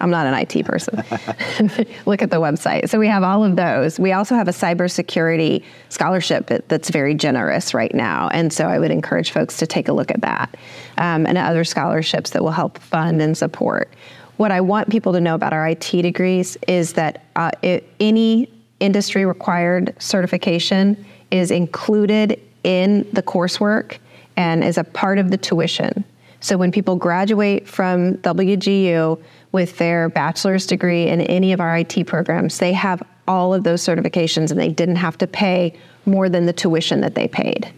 I'm 0.00 0.10
not 0.10 0.26
an 0.26 0.34
IT 0.34 0.64
person. 0.64 0.94
Look 2.06 2.22
at 2.22 2.30
the 2.30 2.40
website. 2.40 2.88
So 2.88 2.98
we 2.98 3.08
have 3.08 3.24
all 3.24 3.44
of 3.44 3.56
those. 3.56 3.98
We 3.98 4.12
also 4.12 4.36
have 4.36 4.46
a 4.46 4.52
cybersecurity 4.52 5.64
scholarship 5.88 6.46
that's 6.68 6.90
very 6.90 7.16
generous 7.16 7.74
right 7.74 7.92
now. 7.92 8.28
And 8.28 8.52
so 8.52 8.68
I 8.68 8.78
would 8.78 8.92
encourage 8.92 9.32
folks 9.32 9.56
to 9.56 9.66
take 9.66 9.88
a 9.88 9.92
look 9.92 10.12
at 10.12 10.20
that 10.20 10.56
um, 10.96 11.26
and 11.26 11.36
other 11.36 11.64
scholarships 11.64 12.30
that 12.30 12.42
will 12.42 12.52
help 12.52 12.78
fund 12.78 13.20
and 13.20 13.36
support. 13.36 13.92
What 14.36 14.52
I 14.52 14.60
want 14.60 14.88
people 14.88 15.12
to 15.12 15.20
know 15.20 15.34
about 15.34 15.52
our 15.52 15.66
IT 15.68 15.90
degrees 15.90 16.56
is 16.68 16.92
that 16.92 17.24
uh, 17.34 17.50
it, 17.62 17.92
any 17.98 18.48
industry 18.78 19.26
required 19.26 19.94
certification 19.98 21.04
is 21.32 21.50
included 21.50 22.40
in 22.62 23.08
the 23.12 23.22
coursework 23.22 23.98
and 24.36 24.62
is 24.62 24.78
a 24.78 24.84
part 24.84 25.18
of 25.18 25.32
the 25.32 25.36
tuition. 25.36 26.04
So 26.42 26.56
when 26.56 26.72
people 26.72 26.96
graduate 26.96 27.68
from 27.68 28.16
WGU 28.18 29.22
with 29.52 29.78
their 29.78 30.08
bachelor's 30.08 30.66
degree 30.66 31.06
in 31.06 31.20
any 31.22 31.52
of 31.52 31.60
our 31.60 31.78
IT 31.78 32.06
programs, 32.06 32.58
they 32.58 32.72
have 32.72 33.00
all 33.28 33.54
of 33.54 33.62
those 33.62 33.80
certifications 33.80 34.50
and 34.50 34.58
they 34.58 34.68
didn't 34.68 34.96
have 34.96 35.16
to 35.18 35.28
pay 35.28 35.78
more 36.04 36.28
than 36.28 36.44
the 36.44 36.52
tuition 36.52 37.00
that 37.00 37.14
they 37.14 37.28
paid. 37.28 37.72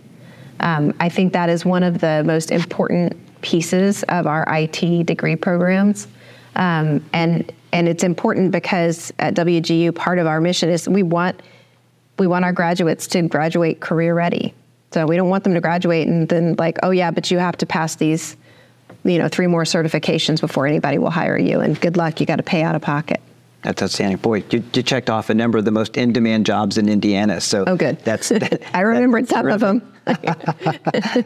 Um, 0.60 0.94
I 0.98 1.10
think 1.10 1.34
that 1.34 1.50
is 1.50 1.66
one 1.66 1.82
of 1.82 1.98
the 1.98 2.22
most 2.24 2.50
important 2.50 3.14
pieces 3.42 4.02
of 4.04 4.26
our 4.26 4.46
IT 4.48 5.04
degree 5.04 5.36
programs. 5.36 6.08
Um, 6.56 7.04
and 7.12 7.52
and 7.72 7.88
it's 7.88 8.04
important 8.04 8.52
because 8.52 9.12
at 9.18 9.34
WGU, 9.34 9.94
part 9.94 10.18
of 10.18 10.26
our 10.26 10.40
mission 10.40 10.70
is 10.70 10.88
we 10.88 11.02
want 11.02 11.42
we 12.18 12.26
want 12.26 12.46
our 12.46 12.52
graduates 12.52 13.06
to 13.08 13.22
graduate 13.22 13.80
career 13.80 14.14
ready. 14.14 14.54
So 14.92 15.04
we 15.06 15.16
don't 15.16 15.28
want 15.28 15.44
them 15.44 15.52
to 15.54 15.60
graduate 15.60 16.06
and 16.06 16.28
then 16.28 16.54
like, 16.56 16.78
oh 16.82 16.92
yeah, 16.92 17.10
but 17.10 17.30
you 17.30 17.38
have 17.38 17.56
to 17.58 17.66
pass 17.66 17.96
these 17.96 18.36
you 19.04 19.18
know, 19.18 19.28
three 19.28 19.46
more 19.46 19.64
certifications 19.64 20.40
before 20.40 20.66
anybody 20.66 20.98
will 20.98 21.10
hire 21.10 21.38
you. 21.38 21.60
And 21.60 21.80
good 21.80 21.96
luck, 21.96 22.20
you 22.20 22.26
got 22.26 22.36
to 22.36 22.42
pay 22.42 22.62
out 22.62 22.74
of 22.74 22.82
pocket. 22.82 23.20
That's 23.64 23.82
outstanding. 23.82 24.18
Boy, 24.18 24.44
you, 24.50 24.62
you, 24.74 24.82
checked 24.82 25.08
off 25.08 25.30
a 25.30 25.34
number 25.34 25.56
of 25.56 25.64
the 25.64 25.70
most 25.70 25.96
in-demand 25.96 26.44
jobs 26.44 26.76
in 26.76 26.86
Indiana. 26.86 27.40
So 27.40 27.64
oh, 27.66 27.76
good. 27.76 27.98
That's 28.00 28.28
that, 28.28 28.62
I 28.74 28.82
remembered 28.82 29.26
some 29.26 29.48
of 29.48 29.60
them. 29.60 29.90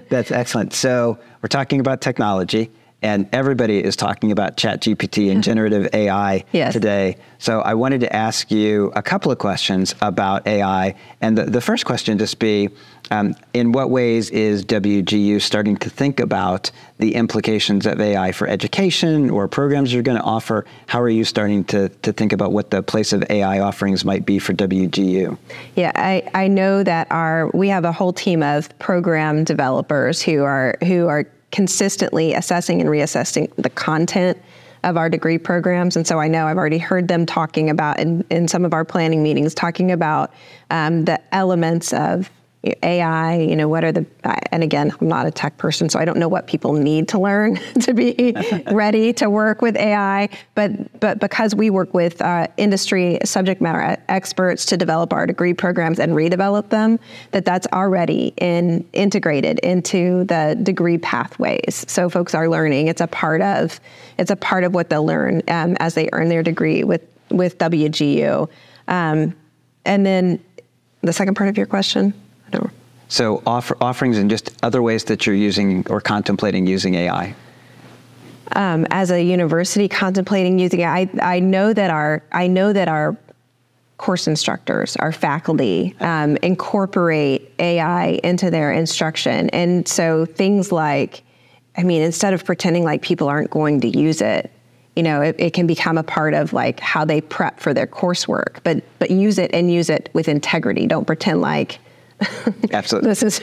that's 0.08 0.30
excellent. 0.30 0.72
So 0.72 1.18
we're 1.42 1.48
talking 1.48 1.80
about 1.80 2.00
technology, 2.00 2.70
and 3.02 3.28
everybody 3.32 3.82
is 3.82 3.96
talking 3.96 4.30
about 4.30 4.56
ChatGPT 4.56 5.32
and 5.32 5.42
generative 5.42 5.92
AI 5.92 6.44
yes. 6.52 6.72
today. 6.72 7.16
So 7.38 7.60
I 7.60 7.74
wanted 7.74 8.02
to 8.02 8.14
ask 8.14 8.52
you 8.52 8.92
a 8.94 9.02
couple 9.02 9.32
of 9.32 9.38
questions 9.38 9.96
about 10.00 10.46
AI, 10.46 10.94
and 11.20 11.36
the, 11.36 11.44
the 11.44 11.60
first 11.60 11.86
question 11.86 12.18
just 12.18 12.38
be, 12.38 12.68
Um, 13.10 13.34
in 13.54 13.72
what 13.72 13.90
ways 13.90 14.30
is 14.30 14.64
WGU 14.64 15.40
starting 15.40 15.76
to 15.78 15.90
think 15.90 16.20
about 16.20 16.70
the 16.98 17.14
implications 17.14 17.86
of 17.86 18.00
AI 18.00 18.32
for 18.32 18.46
education 18.46 19.30
or 19.30 19.48
programs 19.48 19.92
you're 19.92 20.02
going 20.02 20.18
to 20.18 20.24
offer? 20.24 20.66
How 20.86 21.00
are 21.00 21.08
you 21.08 21.24
starting 21.24 21.64
to, 21.64 21.88
to 21.88 22.12
think 22.12 22.32
about 22.32 22.52
what 22.52 22.70
the 22.70 22.82
place 22.82 23.12
of 23.12 23.24
AI 23.30 23.60
offerings 23.60 24.04
might 24.04 24.26
be 24.26 24.38
for 24.38 24.52
WGU? 24.52 25.38
Yeah, 25.74 25.92
I, 25.94 26.28
I 26.34 26.48
know 26.48 26.82
that 26.82 27.10
our 27.10 27.48
we 27.54 27.68
have 27.68 27.84
a 27.84 27.92
whole 27.92 28.12
team 28.12 28.42
of 28.42 28.76
program 28.78 29.44
developers 29.44 30.20
who 30.20 30.42
are 30.42 30.76
who 30.84 31.06
are 31.06 31.24
consistently 31.50 32.34
assessing 32.34 32.80
and 32.80 32.90
reassessing 32.90 33.54
the 33.56 33.70
content 33.70 34.36
of 34.84 34.96
our 34.96 35.08
degree 35.08 35.38
programs. 35.38 35.96
And 35.96 36.06
so 36.06 36.20
I 36.20 36.28
know 36.28 36.46
I've 36.46 36.56
already 36.56 36.78
heard 36.78 37.08
them 37.08 37.26
talking 37.26 37.70
about 37.70 37.98
in, 37.98 38.24
in 38.30 38.46
some 38.46 38.64
of 38.64 38.72
our 38.72 38.84
planning 38.84 39.22
meetings, 39.22 39.54
talking 39.54 39.90
about 39.90 40.32
um, 40.70 41.04
the 41.04 41.20
elements 41.34 41.92
of 41.92 42.30
AI, 42.64 43.38
you 43.38 43.54
know, 43.54 43.68
what 43.68 43.84
are 43.84 43.92
the, 43.92 44.04
and 44.50 44.64
again, 44.64 44.92
I'm 45.00 45.06
not 45.06 45.26
a 45.26 45.30
tech 45.30 45.58
person, 45.58 45.88
so 45.88 45.98
I 45.98 46.04
don't 46.04 46.18
know 46.18 46.28
what 46.28 46.48
people 46.48 46.72
need 46.72 47.06
to 47.08 47.18
learn 47.18 47.56
to 47.82 47.94
be 47.94 48.34
ready 48.72 49.12
to 49.14 49.30
work 49.30 49.62
with 49.62 49.76
AI. 49.76 50.28
But, 50.56 51.00
but 51.00 51.20
because 51.20 51.54
we 51.54 51.70
work 51.70 51.94
with 51.94 52.20
uh, 52.20 52.48
industry 52.56 53.20
subject 53.24 53.60
matter 53.60 54.02
experts 54.08 54.66
to 54.66 54.76
develop 54.76 55.12
our 55.12 55.24
degree 55.26 55.54
programs 55.54 56.00
and 56.00 56.12
redevelop 56.12 56.68
them, 56.70 56.98
that 57.30 57.44
that's 57.44 57.68
already 57.72 58.34
in, 58.38 58.84
integrated 58.92 59.60
into 59.60 60.24
the 60.24 60.58
degree 60.60 60.98
pathways. 60.98 61.84
So 61.86 62.08
folks 62.08 62.34
are 62.34 62.48
learning. 62.48 62.88
It's 62.88 63.00
a 63.00 63.06
part 63.06 63.40
of, 63.40 63.80
it's 64.18 64.32
a 64.32 64.36
part 64.36 64.64
of 64.64 64.74
what 64.74 64.90
they'll 64.90 65.06
learn 65.06 65.42
um, 65.46 65.76
as 65.78 65.94
they 65.94 66.08
earn 66.12 66.28
their 66.28 66.42
degree 66.42 66.82
with, 66.82 67.02
with 67.30 67.56
WGU. 67.58 68.48
Um, 68.88 69.36
and 69.84 70.04
then 70.04 70.42
the 71.02 71.12
second 71.12 71.34
part 71.34 71.48
of 71.48 71.56
your 71.56 71.66
question? 71.66 72.12
So 73.08 73.42
offer, 73.46 73.76
offerings 73.80 74.18
and 74.18 74.28
just 74.28 74.50
other 74.62 74.82
ways 74.82 75.04
that 75.04 75.26
you're 75.26 75.34
using 75.34 75.86
or 75.88 76.00
contemplating 76.00 76.66
using 76.66 76.94
AI. 76.94 77.34
Um, 78.52 78.86
as 78.90 79.10
a 79.10 79.22
university 79.22 79.88
contemplating 79.88 80.58
using 80.58 80.80
it, 80.80 80.86
I, 80.86 81.08
I 81.20 81.40
know 81.40 81.72
that 81.72 81.90
our 81.90 82.22
I 82.32 82.46
know 82.46 82.72
that 82.72 82.88
our 82.88 83.16
course 83.96 84.28
instructors, 84.28 84.96
our 84.96 85.12
faculty, 85.12 85.94
um, 86.00 86.36
incorporate 86.38 87.52
AI 87.58 88.20
into 88.22 88.50
their 88.50 88.72
instruction, 88.72 89.50
and 89.50 89.86
so 89.88 90.24
things 90.24 90.70
like, 90.70 91.22
I 91.76 91.82
mean, 91.82 92.02
instead 92.02 92.32
of 92.32 92.44
pretending 92.44 92.84
like 92.84 93.02
people 93.02 93.28
aren't 93.28 93.50
going 93.50 93.80
to 93.80 93.88
use 93.88 94.20
it, 94.20 94.50
you 94.96 95.02
know, 95.02 95.20
it, 95.20 95.36
it, 95.38 95.52
can 95.52 95.66
become 95.66 95.98
a 95.98 96.02
part 96.02 96.32
of 96.32 96.52
like 96.52 96.80
how 96.80 97.04
they 97.04 97.20
prep 97.20 97.60
for 97.60 97.74
their 97.74 97.86
coursework. 97.86 98.62
But 98.64 98.82
but 98.98 99.10
use 99.10 99.38
it 99.38 99.50
and 99.52 99.70
use 99.72 99.90
it 99.90 100.10
with 100.12 100.28
integrity. 100.28 100.86
Don't 100.86 101.06
pretend 101.06 101.40
like 101.40 101.80
Absolutely. 102.72 103.08
this 103.08 103.22
is 103.22 103.40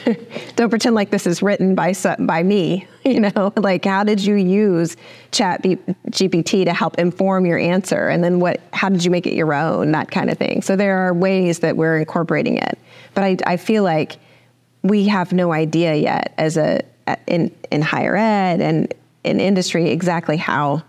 don't 0.56 0.68
pretend 0.68 0.94
like 0.94 1.10
this 1.10 1.26
is 1.26 1.42
written 1.42 1.74
by 1.74 1.94
by 2.20 2.42
me. 2.42 2.86
You 3.04 3.20
know, 3.20 3.52
like 3.56 3.84
how 3.84 4.04
did 4.04 4.20
you 4.20 4.34
use 4.34 4.96
Chat 5.30 5.62
GPT 5.62 6.64
to 6.64 6.74
help 6.74 6.98
inform 6.98 7.46
your 7.46 7.58
answer, 7.58 8.08
and 8.08 8.22
then 8.22 8.40
what? 8.40 8.60
How 8.72 8.88
did 8.88 9.04
you 9.04 9.10
make 9.10 9.26
it 9.26 9.34
your 9.34 9.54
own? 9.54 9.92
That 9.92 10.10
kind 10.10 10.30
of 10.30 10.36
thing. 10.36 10.60
So 10.62 10.76
there 10.76 10.98
are 10.98 11.14
ways 11.14 11.60
that 11.60 11.76
we're 11.76 11.98
incorporating 11.98 12.58
it, 12.58 12.78
but 13.14 13.24
I, 13.24 13.36
I 13.46 13.56
feel 13.56 13.82
like 13.82 14.18
we 14.82 15.06
have 15.08 15.32
no 15.32 15.52
idea 15.52 15.94
yet 15.94 16.34
as 16.36 16.56
a 16.56 16.82
in 17.26 17.54
in 17.70 17.82
higher 17.82 18.16
ed 18.16 18.60
and 18.60 18.92
in 19.24 19.40
industry 19.40 19.90
exactly 19.90 20.36
how 20.36 20.82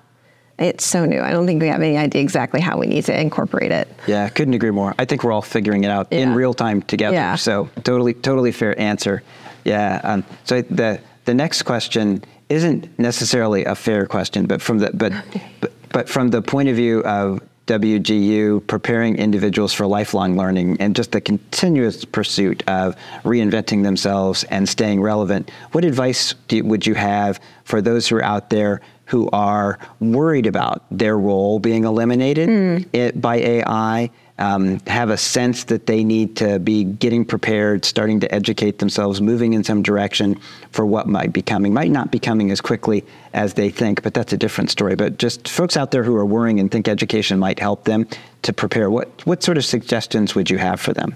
it's 0.59 0.85
so 0.85 1.05
new. 1.05 1.21
I 1.21 1.31
don't 1.31 1.45
think 1.45 1.61
we 1.61 1.67
have 1.67 1.81
any 1.81 1.97
idea 1.97 2.21
exactly 2.21 2.59
how 2.59 2.77
we 2.77 2.87
need 2.87 3.05
to 3.05 3.19
incorporate 3.19 3.71
it. 3.71 3.87
Yeah, 4.07 4.27
couldn't 4.29 4.55
agree 4.55 4.71
more. 4.71 4.95
I 4.97 5.05
think 5.05 5.23
we're 5.23 5.31
all 5.31 5.41
figuring 5.41 5.83
it 5.83 5.91
out 5.91 6.07
yeah. 6.11 6.19
in 6.19 6.33
real 6.33 6.53
time 6.53 6.81
together. 6.81 7.15
Yeah. 7.15 7.35
So 7.35 7.69
totally, 7.83 8.13
totally 8.13 8.51
fair 8.51 8.79
answer. 8.79 9.21
Yeah. 9.65 10.01
Um, 10.03 10.23
so 10.45 10.61
the 10.63 10.99
the 11.25 11.33
next 11.33 11.63
question 11.63 12.23
isn't 12.49 12.97
necessarily 12.97 13.65
a 13.65 13.75
fair 13.75 14.05
question, 14.07 14.47
but 14.47 14.61
from 14.61 14.79
the 14.79 14.91
but 14.93 15.13
but, 15.61 15.71
but 15.89 16.09
from 16.09 16.29
the 16.29 16.41
point 16.41 16.69
of 16.69 16.75
view 16.75 17.01
of 17.03 17.41
WGU 17.67 18.65
preparing 18.65 19.17
individuals 19.17 19.73
for 19.73 19.85
lifelong 19.85 20.37
learning 20.37 20.77
and 20.79 20.95
just 20.95 21.11
the 21.11 21.19
continuous 21.19 22.05
pursuit 22.05 22.63
of 22.67 22.95
reinventing 23.23 23.83
themselves 23.83 24.45
and 24.45 24.67
staying 24.67 25.01
relevant. 25.01 25.51
What 25.73 25.83
advice 25.83 26.33
you, 26.49 26.63
would 26.63 26.87
you 26.87 26.95
have 26.95 27.41
for 27.65 27.81
those 27.81 28.07
who 28.07 28.15
are 28.15 28.23
out 28.23 28.49
there 28.49 28.81
who 29.07 29.29
are 29.31 29.79
worried 29.99 30.45
about 30.45 30.83
their 30.91 31.17
role 31.17 31.59
being 31.59 31.85
eliminated 31.85 32.49
mm. 32.49 33.21
by 33.21 33.37
AI, 33.37 34.09
um, 34.39 34.79
have 34.81 35.09
a 35.09 35.17
sense 35.17 35.63
that 35.65 35.87
they 35.87 36.03
need 36.03 36.35
to 36.35 36.59
be 36.59 36.83
getting 36.83 37.25
prepared, 37.25 37.85
starting 37.85 38.19
to 38.19 38.33
educate 38.33 38.79
themselves, 38.79 39.21
moving 39.21 39.53
in 39.53 39.63
some 39.63 39.81
direction 39.81 40.39
for 40.71 40.85
what 40.85 41.07
might 41.07 41.33
be 41.33 41.41
coming. 41.41 41.73
Might 41.73 41.89
not 41.89 42.11
be 42.11 42.19
coming 42.19 42.51
as 42.51 42.61
quickly 42.61 43.03
as 43.33 43.55
they 43.55 43.69
think, 43.69 44.03
but 44.03 44.13
that's 44.13 44.33
a 44.33 44.37
different 44.37 44.69
story. 44.69 44.95
But 44.95 45.17
just 45.17 45.47
folks 45.47 45.75
out 45.75 45.91
there 45.91 46.03
who 46.03 46.15
are 46.15 46.25
worrying 46.25 46.59
and 46.59 46.69
think 46.69 46.87
education 46.87 47.39
might 47.39 47.59
help 47.59 47.85
them 47.85 48.07
to 48.43 48.53
prepare, 48.53 48.91
what, 48.91 49.25
what 49.25 49.41
sort 49.41 49.57
of 49.57 49.65
suggestions 49.65 50.35
would 50.35 50.49
you 50.49 50.57
have 50.57 50.79
for 50.79 50.93
them? 50.93 51.15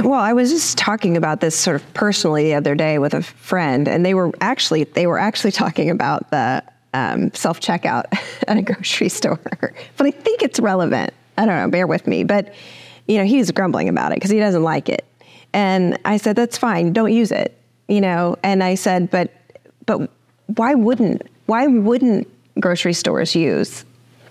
Well, 0.00 0.20
I 0.20 0.32
was 0.32 0.50
just 0.50 0.78
talking 0.78 1.16
about 1.16 1.40
this 1.40 1.56
sort 1.56 1.76
of 1.76 1.94
personally 1.94 2.44
the 2.44 2.54
other 2.54 2.74
day 2.74 2.98
with 2.98 3.14
a 3.14 3.22
friend, 3.22 3.88
and 3.88 4.04
they 4.04 4.14
were 4.14 4.32
actually 4.40 4.84
they 4.84 5.06
were 5.06 5.18
actually 5.18 5.52
talking 5.62 5.90
about 5.90 6.30
the 6.30 6.62
um, 6.94 7.32
self 7.34 7.60
checkout 7.60 8.04
at 8.48 8.56
a 8.56 8.62
grocery 8.62 9.08
store. 9.08 9.40
but 9.96 10.06
I 10.06 10.10
think 10.10 10.42
it's 10.42 10.60
relevant. 10.60 11.12
I 11.38 11.46
don't 11.46 11.56
know. 11.56 11.70
Bear 11.70 11.86
with 11.86 12.06
me, 12.06 12.24
but 12.24 12.54
you 13.06 13.18
know 13.18 13.24
he's 13.24 13.50
grumbling 13.50 13.88
about 13.88 14.12
it 14.12 14.16
because 14.16 14.30
he 14.30 14.38
doesn't 14.38 14.62
like 14.62 14.88
it, 14.88 15.04
and 15.52 15.98
I 16.04 16.16
said 16.16 16.36
that's 16.36 16.58
fine. 16.58 16.92
Don't 16.92 17.12
use 17.12 17.32
it. 17.32 17.56
You 17.88 18.00
know, 18.00 18.36
and 18.42 18.64
I 18.64 18.74
said, 18.74 19.10
but 19.10 19.32
but 19.86 20.10
why 20.56 20.74
wouldn't 20.74 21.22
why 21.46 21.66
wouldn't 21.66 22.28
grocery 22.58 22.94
stores 22.94 23.34
use 23.34 23.84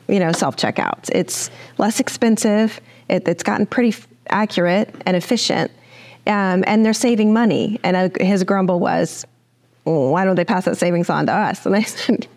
you 0.08 0.20
know 0.20 0.32
self 0.32 0.58
checkouts? 0.58 1.10
It's 1.12 1.50
less 1.78 2.00
expensive. 2.00 2.82
It, 3.08 3.28
it's 3.28 3.44
gotten 3.44 3.68
pretty 3.68 3.96
accurate 4.30 4.94
and 5.06 5.16
efficient, 5.16 5.72
um, 6.28 6.64
and 6.68 6.86
they're 6.86 6.94
saving 6.94 7.34
money. 7.34 7.80
And 7.84 7.96
uh, 7.96 8.10
his 8.24 8.44
grumble 8.44 8.80
was, 8.80 9.26
why 9.84 10.26
don't 10.26 10.36
they 10.36 10.46
pass 10.46 10.66
that 10.66 10.78
savings 10.78 11.10
on 11.10 11.28
to 11.28 11.34
us? 11.34 11.66
And 11.66 11.76
I 11.76 11.82
said, 11.84 12.28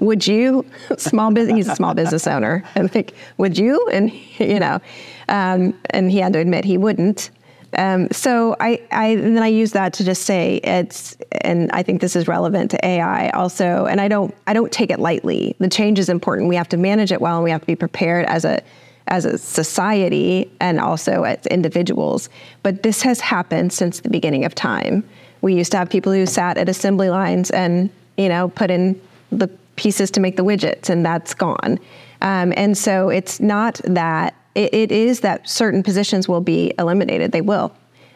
would 0.00 0.26
you, 0.26 0.64
small 0.96 1.30
business, 1.32 1.56
he's 1.56 1.68
a 1.68 1.76
small 1.76 1.94
business 1.94 2.26
owner, 2.26 2.64
and 2.74 2.92
like, 2.94 3.14
would 3.36 3.58
you? 3.58 3.86
And, 3.92 4.12
you 4.38 4.58
know, 4.58 4.80
um, 5.28 5.78
and 5.90 6.10
he 6.10 6.18
had 6.18 6.32
to 6.34 6.38
admit 6.38 6.64
he 6.64 6.78
wouldn't. 6.78 7.30
Um, 7.76 8.08
so 8.10 8.56
I, 8.58 8.80
I 8.90 9.16
then 9.16 9.42
I 9.42 9.48
use 9.48 9.72
that 9.72 9.92
to 9.94 10.04
just 10.04 10.22
say 10.22 10.56
it's, 10.64 11.16
and 11.42 11.70
I 11.72 11.82
think 11.82 12.00
this 12.00 12.16
is 12.16 12.26
relevant 12.26 12.70
to 12.70 12.86
AI 12.86 13.28
also. 13.30 13.86
And 13.86 14.00
I 14.00 14.08
don't 14.08 14.34
I 14.46 14.54
don't 14.54 14.72
take 14.72 14.90
it 14.90 14.98
lightly. 14.98 15.54
The 15.58 15.68
change 15.68 15.98
is 15.98 16.08
important. 16.08 16.48
We 16.48 16.56
have 16.56 16.68
to 16.70 16.76
manage 16.76 17.12
it 17.12 17.20
well, 17.20 17.36
and 17.36 17.44
we 17.44 17.50
have 17.50 17.60
to 17.60 17.66
be 17.66 17.76
prepared 17.76 18.24
as 18.26 18.44
a 18.44 18.62
as 19.08 19.24
a 19.24 19.38
society 19.38 20.50
and 20.60 20.80
also 20.80 21.22
as 21.22 21.46
individuals. 21.46 22.28
But 22.62 22.82
this 22.82 23.02
has 23.02 23.20
happened 23.20 23.72
since 23.72 24.00
the 24.00 24.10
beginning 24.10 24.44
of 24.44 24.54
time. 24.54 25.04
We 25.42 25.54
used 25.54 25.70
to 25.72 25.78
have 25.78 25.90
people 25.90 26.12
who 26.12 26.26
sat 26.26 26.58
at 26.58 26.68
assembly 26.68 27.10
lines 27.10 27.50
and, 27.50 27.90
you 28.16 28.28
know, 28.28 28.48
put 28.48 28.70
in 28.70 29.00
the 29.30 29.48
pieces 29.76 30.10
to 30.12 30.20
make 30.20 30.36
the 30.36 30.44
widgets, 30.44 30.88
and 30.88 31.04
that's 31.04 31.34
gone. 31.34 31.78
Um, 32.22 32.52
and 32.56 32.76
so 32.76 33.10
it's 33.10 33.40
not 33.40 33.80
that, 33.84 34.34
it, 34.54 34.72
it 34.72 34.90
is 34.90 35.20
that 35.20 35.48
certain 35.48 35.82
positions 35.82 36.28
will 36.28 36.40
be 36.40 36.72
eliminated, 36.78 37.32
they 37.32 37.42
will. 37.42 37.72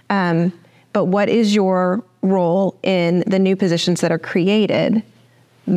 Um, 0.08 0.52
but 0.92 1.04
what 1.04 1.28
is 1.28 1.54
your 1.54 2.02
role 2.22 2.76
in 2.82 3.22
the 3.26 3.38
new 3.38 3.54
positions 3.54 4.00
that 4.00 4.10
are 4.10 4.18
created 4.18 5.02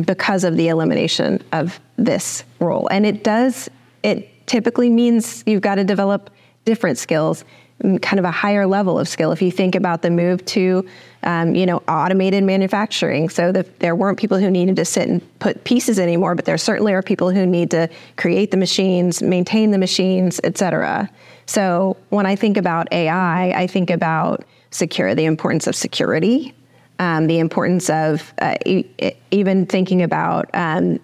because 0.04 0.42
of 0.42 0.56
the 0.56 0.68
elimination 0.68 1.42
of 1.52 1.78
this 1.96 2.44
role? 2.58 2.88
And 2.88 3.06
it 3.06 3.22
does, 3.22 3.68
it 4.02 4.28
typically 4.46 4.90
means 4.90 5.42
you've 5.46 5.62
got 5.62 5.76
to 5.76 5.84
develop 5.84 6.30
different 6.64 6.98
skills 6.98 7.44
kind 7.82 8.18
of 8.18 8.24
a 8.24 8.30
higher 8.30 8.66
level 8.66 8.98
of 8.98 9.08
skill. 9.08 9.32
If 9.32 9.42
you 9.42 9.50
think 9.50 9.74
about 9.74 10.02
the 10.02 10.10
move 10.10 10.44
to 10.46 10.86
um, 11.24 11.54
you 11.54 11.66
know 11.66 11.82
automated 11.88 12.44
manufacturing 12.44 13.28
so 13.28 13.50
the, 13.50 13.66
there 13.78 13.96
weren't 13.96 14.18
people 14.18 14.38
who 14.38 14.50
needed 14.50 14.76
to 14.76 14.84
sit 14.84 15.08
and 15.08 15.38
put 15.38 15.64
pieces 15.64 15.98
anymore 15.98 16.34
but 16.34 16.44
there 16.44 16.58
certainly 16.58 16.92
are 16.92 17.02
people 17.02 17.30
who 17.30 17.46
need 17.46 17.70
to 17.70 17.88
create 18.16 18.50
the 18.50 18.56
machines 18.56 19.22
maintain 19.22 19.70
the 19.70 19.78
machines 19.78 20.40
et 20.44 20.58
cetera. 20.58 21.10
So 21.46 21.96
when 22.10 22.26
i 22.26 22.36
think 22.36 22.56
about 22.56 22.92
ai 22.92 23.52
i 23.52 23.66
think 23.66 23.90
about 23.90 24.44
secure 24.70 25.14
the 25.14 25.24
importance 25.24 25.66
of 25.66 25.74
security 25.74 26.54
um, 26.98 27.26
the 27.26 27.38
importance 27.38 27.90
of 27.90 28.32
uh, 28.40 28.56
e- 28.66 28.84
even 29.30 29.66
thinking 29.66 30.02
about 30.02 30.48
um, 30.54 31.00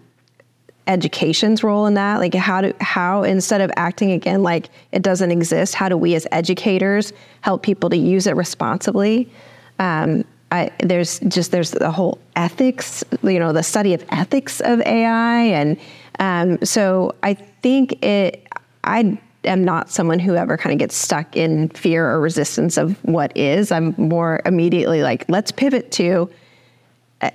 education's 0.90 1.62
role 1.62 1.86
in 1.86 1.94
that 1.94 2.18
like 2.18 2.34
how 2.34 2.60
do 2.60 2.72
how 2.80 3.22
instead 3.22 3.60
of 3.60 3.70
acting 3.76 4.10
again 4.10 4.42
like 4.42 4.68
it 4.90 5.02
doesn't 5.02 5.30
exist 5.30 5.72
how 5.74 5.88
do 5.88 5.96
we 5.96 6.16
as 6.16 6.26
educators 6.32 7.12
help 7.42 7.62
people 7.62 7.88
to 7.88 7.96
use 7.96 8.26
it 8.26 8.34
responsibly 8.34 9.30
um, 9.78 10.24
I, 10.50 10.70
there's 10.80 11.20
just 11.20 11.52
there's 11.52 11.70
the 11.70 11.92
whole 11.92 12.18
ethics 12.34 13.04
you 13.22 13.38
know 13.38 13.52
the 13.52 13.62
study 13.62 13.94
of 13.94 14.04
ethics 14.10 14.60
of 14.60 14.80
ai 14.80 15.42
and 15.42 15.78
um, 16.18 16.58
so 16.64 17.14
i 17.22 17.34
think 17.34 18.04
it 18.04 18.48
i 18.82 19.16
am 19.44 19.64
not 19.64 19.90
someone 19.90 20.18
who 20.18 20.34
ever 20.34 20.56
kind 20.56 20.72
of 20.72 20.78
gets 20.80 20.96
stuck 20.96 21.36
in 21.36 21.68
fear 21.70 22.06
or 22.10 22.20
resistance 22.20 22.76
of 22.76 23.02
what 23.04 23.34
is. 23.34 23.72
I'm 23.72 23.94
more 23.96 24.42
immediately 24.44 25.02
like, 25.02 25.24
let's 25.28 25.50
pivot 25.50 25.90
to 25.92 26.28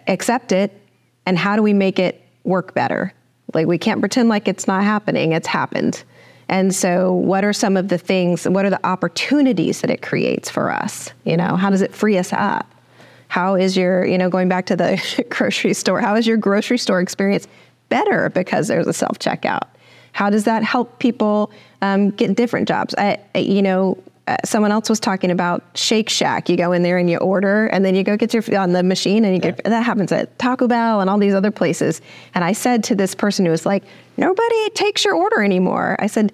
accept 0.08 0.52
it 0.52 0.72
and 1.26 1.36
how 1.36 1.56
do 1.56 1.64
we 1.64 1.74
make 1.74 1.98
it 1.98 2.22
work 2.44 2.76
better? 2.76 3.12
Like 3.56 3.68
we 3.68 3.78
can't 3.78 4.00
pretend 4.00 4.30
like 4.30 4.48
it's 4.48 4.68
not 4.68 4.84
happening, 4.84 5.32
it's 5.32 5.48
happened. 5.48 6.04
And 6.48 6.76
so 6.76 7.12
what 7.12 7.44
are 7.44 7.54
some 7.54 7.76
of 7.76 7.88
the 7.88 7.98
things, 7.98 8.48
what 8.48 8.66
are 8.66 8.70
the 8.70 8.86
opportunities 8.86 9.82
that 9.82 9.90
it 9.90 10.04
creates 10.04 10.50
for 10.50 10.72
us? 10.72 11.10
You 11.24 11.38
know, 11.38 11.56
how 11.56 11.72
does 11.72 11.82
it 11.82 11.96
free 11.96 12.18
us 12.20 12.32
up? 12.34 12.72
How 13.30 13.56
is 13.56 13.76
your, 13.76 14.06
you 14.06 14.18
know, 14.18 14.30
going 14.30 14.48
back 14.48 14.68
to 14.68 14.76
the 14.76 15.26
grocery 15.30 15.74
store, 15.74 16.00
how 16.00 16.16
is 16.16 16.28
your 16.28 16.38
grocery 16.38 16.78
store 16.78 17.02
experience 17.02 17.48
better 17.90 18.30
because 18.30 18.68
there's 18.68 18.88
a 18.88 18.94
self 18.94 19.18
checkout? 19.18 19.68
How 20.12 20.30
does 20.30 20.46
that 20.46 20.64
help 20.64 21.00
people 21.00 21.52
um, 21.82 22.12
get 22.12 22.36
different 22.36 22.68
jobs? 22.68 22.94
I, 22.98 23.18
you 23.36 23.62
know, 23.62 23.98
uh, 24.28 24.38
someone 24.44 24.72
else 24.72 24.90
was 24.90 25.00
talking 25.00 25.30
about 25.30 25.64
Shake 25.76 26.10
Shack. 26.10 26.50
You 26.50 26.58
go 26.58 26.72
in 26.72 26.82
there 26.82 26.98
and 26.98 27.10
you 27.10 27.18
order, 27.18 27.68
and 27.68 27.86
then 27.86 27.94
you 27.96 28.04
go 28.04 28.18
get 28.18 28.34
your 28.34 28.44
on 28.60 28.74
the 28.74 28.82
machine, 28.82 29.24
and 29.24 29.36
you 29.36 29.42
get 29.42 29.64
that 29.64 29.84
happens 29.84 30.12
at 30.12 30.38
Taco 30.40 30.68
Bell 30.68 31.02
and 31.02 31.10
all 31.10 31.18
these 31.18 31.34
other 31.34 31.52
places. 31.52 32.02
And 32.34 32.44
I 32.44 32.52
said 32.52 32.84
to 32.86 32.96
this 32.96 33.14
person 33.14 33.46
who 33.46 33.52
was 33.52 33.66
like, 33.66 33.84
"Nobody 34.18 34.70
takes 34.72 35.06
your 35.06 35.16
order 35.16 35.44
anymore." 35.44 35.96
I 36.00 36.08
said, 36.08 36.32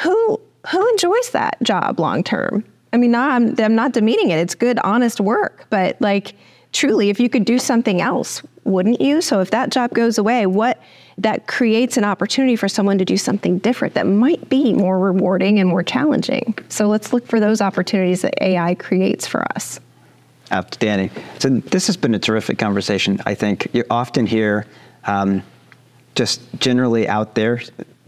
"Who 0.00 0.40
who 0.70 0.88
enjoys 0.90 1.30
that 1.30 1.60
job 1.62 1.98
long 1.98 2.22
term?" 2.22 2.64
I 2.92 2.96
mean, 2.96 3.12
not, 3.12 3.30
I'm, 3.30 3.54
I'm 3.58 3.74
not 3.74 3.92
demeaning 3.92 4.30
it. 4.30 4.38
It's 4.38 4.54
good, 4.54 4.78
honest 4.80 5.20
work, 5.20 5.66
but 5.70 6.00
like 6.00 6.34
truly, 6.72 7.10
if 7.10 7.20
you 7.20 7.28
could 7.28 7.44
do 7.44 7.58
something 7.58 8.00
else, 8.00 8.42
wouldn't 8.64 9.00
you? 9.00 9.20
So 9.20 9.40
if 9.40 9.50
that 9.50 9.70
job 9.70 9.92
goes 9.92 10.18
away, 10.18 10.46
what 10.46 10.80
that 11.18 11.46
creates 11.46 11.96
an 11.96 12.04
opportunity 12.04 12.56
for 12.56 12.68
someone 12.68 12.98
to 12.98 13.04
do 13.04 13.16
something 13.16 13.58
different 13.58 13.94
that 13.94 14.06
might 14.06 14.48
be 14.48 14.72
more 14.72 14.98
rewarding 14.98 15.58
and 15.58 15.68
more 15.68 15.82
challenging. 15.82 16.56
So 16.68 16.88
let's 16.88 17.12
look 17.12 17.26
for 17.26 17.40
those 17.40 17.60
opportunities 17.60 18.22
that 18.22 18.34
AI 18.42 18.74
creates 18.74 19.26
for 19.26 19.44
us. 19.54 19.80
Outstanding. 20.52 21.10
So 21.38 21.48
this 21.48 21.86
has 21.86 21.96
been 21.96 22.14
a 22.14 22.18
terrific 22.18 22.58
conversation. 22.58 23.20
I 23.24 23.34
think 23.34 23.68
you 23.72 23.84
often 23.90 24.26
hear 24.26 24.66
um, 25.04 25.42
just 26.14 26.40
generally 26.58 27.06
out 27.06 27.34
there 27.34 27.60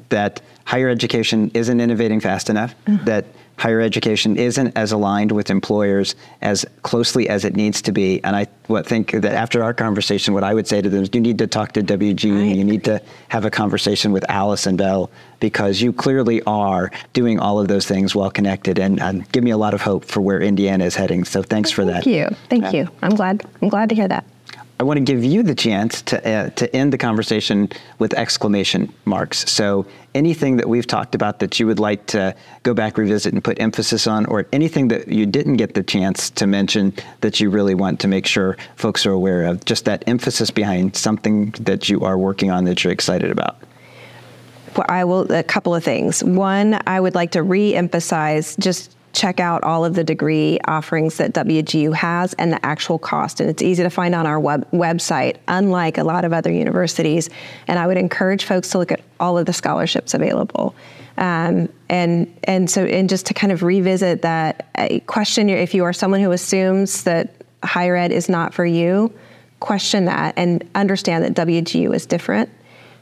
that 0.09 0.41
higher 0.65 0.89
education 0.89 1.51
isn't 1.55 1.81
innovating 1.81 2.21
fast 2.21 2.51
enough, 2.51 2.75
mm-hmm. 2.87 3.05
that 3.05 3.27
higher 3.63 3.81
education 3.81 4.37
isn't 4.37 4.77
as 4.77 4.91
aligned 4.91 5.31
with 5.31 5.49
employers 5.49 6.17
as 6.41 6.67
closely 6.83 7.29
as 7.29 7.45
it 7.45 7.55
needs 7.55 7.81
to 7.81 7.93
be. 7.93 8.21
And 8.25 8.35
I 8.35 8.49
what, 8.67 8.85
think 8.89 9.13
that 9.13 9.37
after 9.37 9.63
our 9.63 9.73
conversation, 9.73 10.35
what 10.35 10.43
I 10.43 10.53
would 10.53 10.67
say 10.67 10.83
to 10.83 10.89
them 10.89 11.05
is 11.05 11.11
you 11.13 11.21
need 11.21 11.39
to 11.39 11.47
talk 11.47 11.71
to 11.75 11.81
WGU, 11.81 12.57
you 12.57 12.65
need 12.65 12.83
to 12.83 13.01
have 13.29 13.45
a 13.45 13.51
conversation 13.51 14.11
with 14.11 14.29
Allison 14.29 14.77
Bell 14.77 15.13
because 15.39 15.81
you 15.81 15.93
clearly 15.93 16.43
are 16.43 16.91
doing 17.13 17.39
all 17.39 17.61
of 17.61 17.69
those 17.69 17.87
things 17.87 18.17
well 18.17 18.33
connected 18.33 18.81
and, 18.81 19.01
and 19.01 19.31
give 19.31 19.45
me 19.45 19.53
a 19.53 19.57
lot 19.57 19.75
of 19.75 19.81
hope 19.81 20.05
for 20.07 20.21
where 20.21 20.41
Indiana 20.41 20.85
is 20.85 20.97
heading. 20.97 21.23
So 21.23 21.45
thanks 21.45 21.71
for 21.71 21.85
Thank 21.85 22.05
that. 22.05 22.05
Thank 22.05 22.17
you. 22.17 22.37
Thank 22.49 22.75
you. 22.75 22.89
I'm 23.01 23.15
glad. 23.15 23.45
I'm 23.63 23.69
glad 23.69 23.91
to 23.91 23.95
hear 23.95 24.09
that. 24.09 24.25
I 24.83 24.85
want 24.85 24.97
to 24.97 25.05
give 25.05 25.23
you 25.23 25.45
the 25.45 25.55
chance 25.55 26.03
to, 26.03 26.29
uh, 26.29 26.51
to 26.51 26.75
end 26.75 26.93
the 26.93 26.99
conversation 26.99 27.69
with 28.01 28.13
exclamation 28.15 28.93
marks. 29.05 29.49
So, 29.49 29.87
anything 30.13 30.57
that 30.57 30.69
we've 30.69 30.89
talked 30.89 31.15
about 31.15 31.39
that 31.39 31.61
you 31.61 31.69
would 31.69 31.79
like 31.79 32.05
to 32.07 32.35
go 32.65 32.75
back, 32.75 32.99
revisit, 32.99 33.33
and 33.33 33.45
put 33.45 33.61
emphasis 33.61 34.09
on, 34.09 34.27
or 34.27 34.45
anything 34.53 34.89
that 34.89 35.07
you 35.07 35.25
didn't 35.25 35.59
get 35.59 35.75
the 35.75 35.85
chance 35.85 36.31
to 36.31 36.49
mention 36.49 36.93
that 37.21 37.39
you 37.39 37.49
really 37.49 37.77
want 37.77 38.01
to 38.01 38.09
make 38.09 38.27
sure 38.27 38.57
folks 38.75 39.07
are 39.07 39.13
aware 39.13 39.45
of, 39.45 39.65
just 39.65 39.85
that 39.85 40.03
emphasis 40.09 40.51
behind 40.51 40.97
something 40.97 41.53
that 41.61 41.89
you 41.89 42.01
are 42.01 42.19
working 42.19 42.51
on 42.51 42.65
that 42.65 42.83
you're 42.83 42.93
excited 42.93 43.31
about. 43.31 43.59
Well, 44.77 44.87
I 44.89 45.05
will, 45.05 45.31
a 45.31 45.45
couple 45.45 45.77
of 45.77 45.85
things. 45.85 46.25
One, 46.25 46.81
I 46.89 46.99
would 46.99 47.15
like 47.15 47.31
to 47.33 47.45
re 47.45 47.73
emphasize 47.73 48.57
just 48.57 48.97
check 49.13 49.41
out 49.41 49.63
all 49.63 49.85
of 49.85 49.95
the 49.95 50.05
degree 50.05 50.59
offerings 50.67 51.17
that 51.19 51.33
WGU 51.33 51.95
has 51.95 52.33
and 52.35 52.53
the 52.53 52.65
actual 52.65 52.99
cost. 52.99 53.41
And 53.41 53.51
it's 53.51 53.63
easy 53.63 53.83
to 53.83 53.91
find 53.91 54.15
on 54.15 54.27
our 54.27 54.41
web- 54.41 54.71
website, 54.71 55.37
unlike 55.49 55.99
a 55.99 56.05
lot 56.05 56.25
of 56.25 56.33
other 56.33 56.51
universities. 56.51 57.29
And 57.69 57.79
I 57.79 57.87
would 57.87 57.99
encourage 57.99 58.45
folks 58.45 58.71
to 58.71 58.79
look 58.79 58.93
at 58.93 59.01
all 59.21 59.39
of 59.39 59.47
the 59.47 59.53
scholarships 59.53 60.15
available. 60.15 60.75
Um, 61.19 61.69
and 61.91 62.35
and 62.45 62.71
so 62.71 62.87
and 62.87 63.09
just 63.09 63.27
to 63.27 63.35
kind 63.35 63.53
of 63.53 63.63
revisit 63.63 64.23
that 64.23 64.71
uh, 64.77 64.99
question, 65.07 65.51
if 65.51 65.75
you 65.75 65.85
are 65.85 65.93
someone 65.93 66.21
who 66.21 66.33
assumes 66.33 67.05
that 67.05 67.35
higher 67.63 67.97
ed 67.97 68.13
is 68.13 68.29
not 68.29 68.55
for 68.55 68.65
you, 68.65 69.13
question 69.61 70.07
that 70.07 70.35
and 70.37 70.69
understand 70.75 71.23
that 71.25 71.47
WGU 71.47 71.95
is 71.95 72.07
different. 72.07 72.49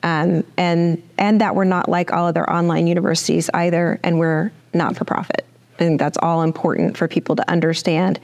Um, 0.03 0.45
and 0.57 1.01
and 1.19 1.41
that 1.41 1.55
we're 1.55 1.65
not 1.65 1.89
like 1.89 2.13
all 2.13 2.27
other 2.27 2.49
online 2.51 2.87
universities 2.87 3.49
either, 3.55 4.01
and 4.03 4.19
we're 4.19 4.51
not 4.75 4.97
for 4.97 5.05
profit. 5.05 5.47
I 5.81 5.85
think 5.85 5.99
that's 5.99 6.19
all 6.21 6.43
important 6.43 6.99
for 6.99 7.09
people 7.09 7.35
to 7.37 7.51
understand. 7.51 8.21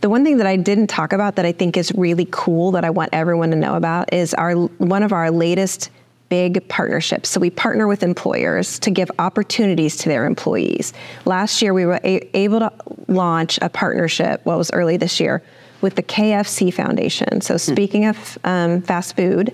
The 0.00 0.08
one 0.08 0.24
thing 0.24 0.36
that 0.36 0.46
I 0.46 0.56
didn't 0.56 0.86
talk 0.86 1.12
about 1.12 1.34
that 1.36 1.44
I 1.44 1.50
think 1.50 1.76
is 1.76 1.92
really 1.96 2.28
cool 2.30 2.70
that 2.70 2.84
I 2.84 2.90
want 2.90 3.10
everyone 3.12 3.50
to 3.50 3.56
know 3.56 3.74
about 3.74 4.12
is 4.12 4.32
our 4.34 4.54
one 4.54 5.02
of 5.02 5.12
our 5.12 5.30
latest 5.30 5.90
big 6.28 6.66
partnerships. 6.68 7.28
So 7.28 7.40
we 7.40 7.50
partner 7.50 7.88
with 7.88 8.04
employers 8.04 8.78
to 8.78 8.90
give 8.90 9.10
opportunities 9.18 9.96
to 9.96 10.08
their 10.08 10.24
employees. 10.24 10.92
Last 11.24 11.60
year 11.60 11.74
we 11.74 11.84
were 11.84 12.00
a- 12.04 12.38
able 12.38 12.60
to 12.60 12.72
launch 13.08 13.58
a 13.60 13.68
partnership, 13.68 14.40
what 14.44 14.56
was 14.56 14.70
early 14.72 14.96
this 14.96 15.18
year, 15.18 15.42
with 15.80 15.96
the 15.96 16.04
KFC 16.04 16.72
Foundation. 16.72 17.40
So 17.40 17.56
speaking 17.56 18.02
mm. 18.02 18.10
of 18.10 18.38
um, 18.44 18.82
fast 18.82 19.16
food, 19.16 19.52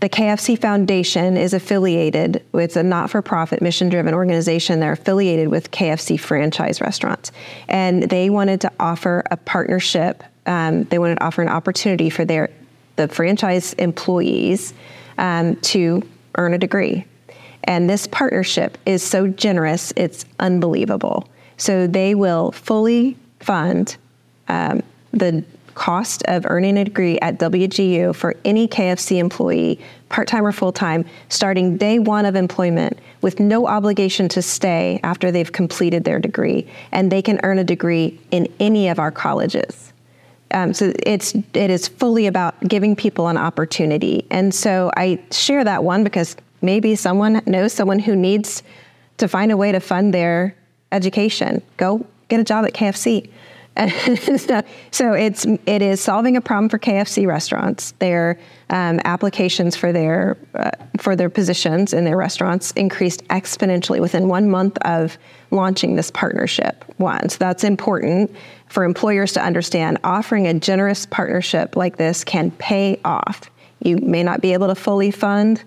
the 0.00 0.08
KFC 0.08 0.58
Foundation 0.58 1.36
is 1.36 1.54
affiliated 1.54 2.44
with 2.52 2.76
a 2.76 2.82
not 2.82 3.10
for 3.10 3.20
profit, 3.20 3.60
mission 3.60 3.88
driven 3.88 4.14
organization. 4.14 4.80
They're 4.80 4.92
affiliated 4.92 5.48
with 5.48 5.70
KFC 5.70 6.18
franchise 6.18 6.80
restaurants. 6.80 7.32
And 7.68 8.04
they 8.04 8.30
wanted 8.30 8.60
to 8.62 8.72
offer 8.78 9.24
a 9.30 9.36
partnership, 9.36 10.22
um, 10.46 10.84
they 10.84 10.98
wanted 10.98 11.16
to 11.16 11.24
offer 11.24 11.42
an 11.42 11.48
opportunity 11.48 12.10
for 12.10 12.24
their 12.24 12.50
the 12.96 13.08
franchise 13.08 13.74
employees 13.74 14.74
um, 15.18 15.54
to 15.56 16.02
earn 16.34 16.52
a 16.52 16.58
degree. 16.58 17.04
And 17.64 17.88
this 17.88 18.06
partnership 18.06 18.76
is 18.86 19.02
so 19.02 19.28
generous, 19.28 19.92
it's 19.96 20.24
unbelievable. 20.40 21.28
So 21.58 21.86
they 21.86 22.14
will 22.14 22.50
fully 22.52 23.16
fund 23.40 23.96
um, 24.48 24.82
the 25.12 25.44
cost 25.78 26.24
of 26.24 26.44
earning 26.48 26.76
a 26.76 26.84
degree 26.84 27.18
at 27.20 27.38
WGU 27.38 28.14
for 28.14 28.34
any 28.44 28.66
KFC 28.66 29.18
employee, 29.18 29.78
part 30.08 30.26
time 30.26 30.44
or 30.44 30.50
full 30.50 30.72
time, 30.72 31.04
starting 31.28 31.76
day 31.76 32.00
one 32.00 32.26
of 32.26 32.34
employment 32.34 32.98
with 33.22 33.38
no 33.38 33.68
obligation 33.68 34.28
to 34.30 34.42
stay 34.42 34.98
after 35.04 35.30
they've 35.30 35.52
completed 35.52 36.02
their 36.02 36.18
degree. 36.18 36.66
And 36.90 37.12
they 37.12 37.22
can 37.22 37.38
earn 37.44 37.58
a 37.58 37.64
degree 37.64 38.18
in 38.32 38.48
any 38.58 38.88
of 38.88 38.98
our 38.98 39.12
colleges. 39.12 39.92
Um, 40.50 40.74
so 40.74 40.92
it's 41.04 41.34
it 41.34 41.70
is 41.70 41.86
fully 41.86 42.26
about 42.26 42.58
giving 42.66 42.96
people 42.96 43.28
an 43.28 43.36
opportunity, 43.36 44.26
and 44.30 44.54
so 44.54 44.90
I 44.96 45.20
share 45.30 45.62
that 45.62 45.84
one 45.84 46.04
because 46.04 46.36
maybe 46.62 46.96
someone 46.96 47.42
knows 47.46 47.74
someone 47.74 47.98
who 47.98 48.16
needs 48.16 48.62
to 49.18 49.28
find 49.28 49.52
a 49.52 49.58
way 49.58 49.72
to 49.72 49.80
fund 49.80 50.14
their 50.14 50.56
education. 50.90 51.60
Go 51.76 52.06
get 52.28 52.40
a 52.40 52.44
job 52.44 52.64
at 52.64 52.72
KFC. 52.72 53.28
so 54.90 55.12
it's 55.12 55.46
it 55.66 55.82
is 55.82 56.00
solving 56.00 56.36
a 56.36 56.40
problem 56.40 56.68
for 56.68 56.80
KFC 56.80 57.28
restaurants. 57.28 57.92
Their 58.00 58.38
um, 58.70 59.00
applications 59.04 59.76
for 59.76 59.92
their 59.92 60.36
uh, 60.54 60.70
for 60.98 61.14
their 61.14 61.30
positions 61.30 61.92
in 61.92 62.04
their 62.04 62.16
restaurants 62.16 62.72
increased 62.72 63.26
exponentially 63.28 64.00
within 64.00 64.26
one 64.26 64.50
month 64.50 64.78
of 64.78 65.16
launching 65.52 65.94
this 65.94 66.10
partnership. 66.10 66.84
One, 66.96 67.28
so 67.28 67.36
that's 67.38 67.62
important 67.62 68.34
for 68.66 68.82
employers 68.82 69.32
to 69.34 69.42
understand. 69.44 69.98
Offering 70.02 70.48
a 70.48 70.54
generous 70.54 71.06
partnership 71.06 71.76
like 71.76 71.98
this 71.98 72.24
can 72.24 72.50
pay 72.52 72.98
off. 73.04 73.48
You 73.80 73.98
may 73.98 74.24
not 74.24 74.40
be 74.40 74.54
able 74.54 74.66
to 74.66 74.74
fully 74.74 75.12
fund 75.12 75.62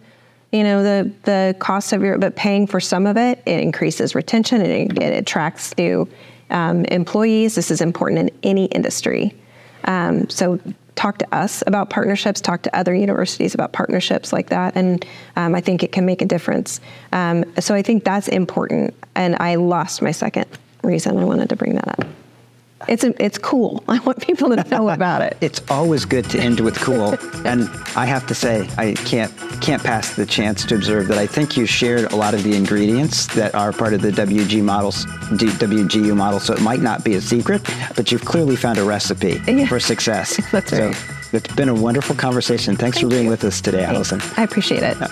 you 0.51 0.63
know 0.63 0.83
the 0.83 1.09
the 1.23 1.55
cost 1.59 1.93
of 1.93 2.01
your 2.01 2.17
but 2.17 2.35
paying 2.35 2.67
for 2.67 2.81
some 2.81 3.07
of 3.07 3.15
it 3.15 3.41
it 3.45 3.61
increases 3.61 4.15
retention 4.15 4.59
it, 4.59 5.01
it 5.01 5.17
attracts 5.17 5.77
new 5.77 6.05
um, 6.51 6.85
employees. 6.85 7.55
This 7.55 7.71
is 7.71 7.81
important 7.81 8.19
in 8.19 8.31
any 8.43 8.65
industry. 8.65 9.35
Um, 9.85 10.29
so 10.29 10.59
talk 10.95 11.17
to 11.17 11.35
us 11.35 11.63
about 11.65 11.89
partnerships, 11.89 12.41
talk 12.41 12.61
to 12.63 12.75
other 12.75 12.93
universities 12.93 13.53
about 13.53 13.73
partnerships 13.73 14.31
like 14.31 14.49
that, 14.49 14.75
and 14.75 15.05
um, 15.35 15.55
I 15.55 15.61
think 15.61 15.83
it 15.83 15.91
can 15.91 16.05
make 16.05 16.21
a 16.21 16.25
difference. 16.25 16.79
Um, 17.11 17.45
so 17.59 17.73
I 17.73 17.81
think 17.81 18.03
that's 18.03 18.27
important, 18.27 18.93
and 19.15 19.35
I 19.39 19.55
lost 19.55 20.01
my 20.01 20.11
second 20.11 20.45
reason 20.83 21.17
I 21.17 21.23
wanted 21.23 21.49
to 21.49 21.55
bring 21.55 21.75
that 21.75 21.87
up. 21.87 22.05
It's 22.87 23.03
a, 23.03 23.13
it's 23.23 23.37
cool. 23.37 23.83
I 23.87 23.99
want 23.99 24.21
people 24.21 24.49
to 24.55 24.63
know 24.69 24.89
about 24.89 25.21
it. 25.21 25.37
it's 25.41 25.61
always 25.69 26.05
good 26.05 26.29
to 26.31 26.39
end 26.39 26.59
with 26.59 26.77
cool, 26.79 27.15
and 27.45 27.69
I 27.95 28.05
have 28.05 28.25
to 28.27 28.35
say 28.35 28.67
I 28.77 28.93
can't 28.93 29.31
can't 29.61 29.83
pass 29.83 30.15
the 30.15 30.25
chance 30.25 30.65
to 30.65 30.75
observe 30.75 31.07
that 31.07 31.17
I 31.17 31.27
think 31.27 31.55
you 31.55 31.65
shared 31.65 32.11
a 32.11 32.15
lot 32.15 32.33
of 32.33 32.43
the 32.43 32.55
ingredients 32.55 33.27
that 33.35 33.53
are 33.53 33.71
part 33.71 33.93
of 33.93 34.01
the 34.01 34.11
WG 34.11 34.63
models, 34.63 35.05
WGU 35.05 36.15
model. 36.15 36.39
So 36.39 36.53
it 36.53 36.61
might 36.61 36.81
not 36.81 37.03
be 37.03 37.13
a 37.15 37.21
secret, 37.21 37.61
but 37.95 38.11
you've 38.11 38.25
clearly 38.25 38.55
found 38.55 38.77
a 38.77 38.83
recipe 38.83 39.41
yeah. 39.47 39.67
for 39.67 39.79
success. 39.79 40.39
That's 40.51 40.71
so 40.71 40.87
right. 40.87 40.97
It's 41.33 41.55
been 41.55 41.69
a 41.69 41.73
wonderful 41.75 42.15
conversation. 42.15 42.75
Thanks 42.75 42.97
Thank 42.97 43.05
for 43.05 43.09
being 43.09 43.25
you. 43.25 43.29
with 43.29 43.43
us 43.45 43.61
today, 43.61 43.85
Allison. 43.85 44.19
I 44.35 44.43
appreciate 44.43 44.83
it. 44.83 45.01
Uh, 45.01 45.07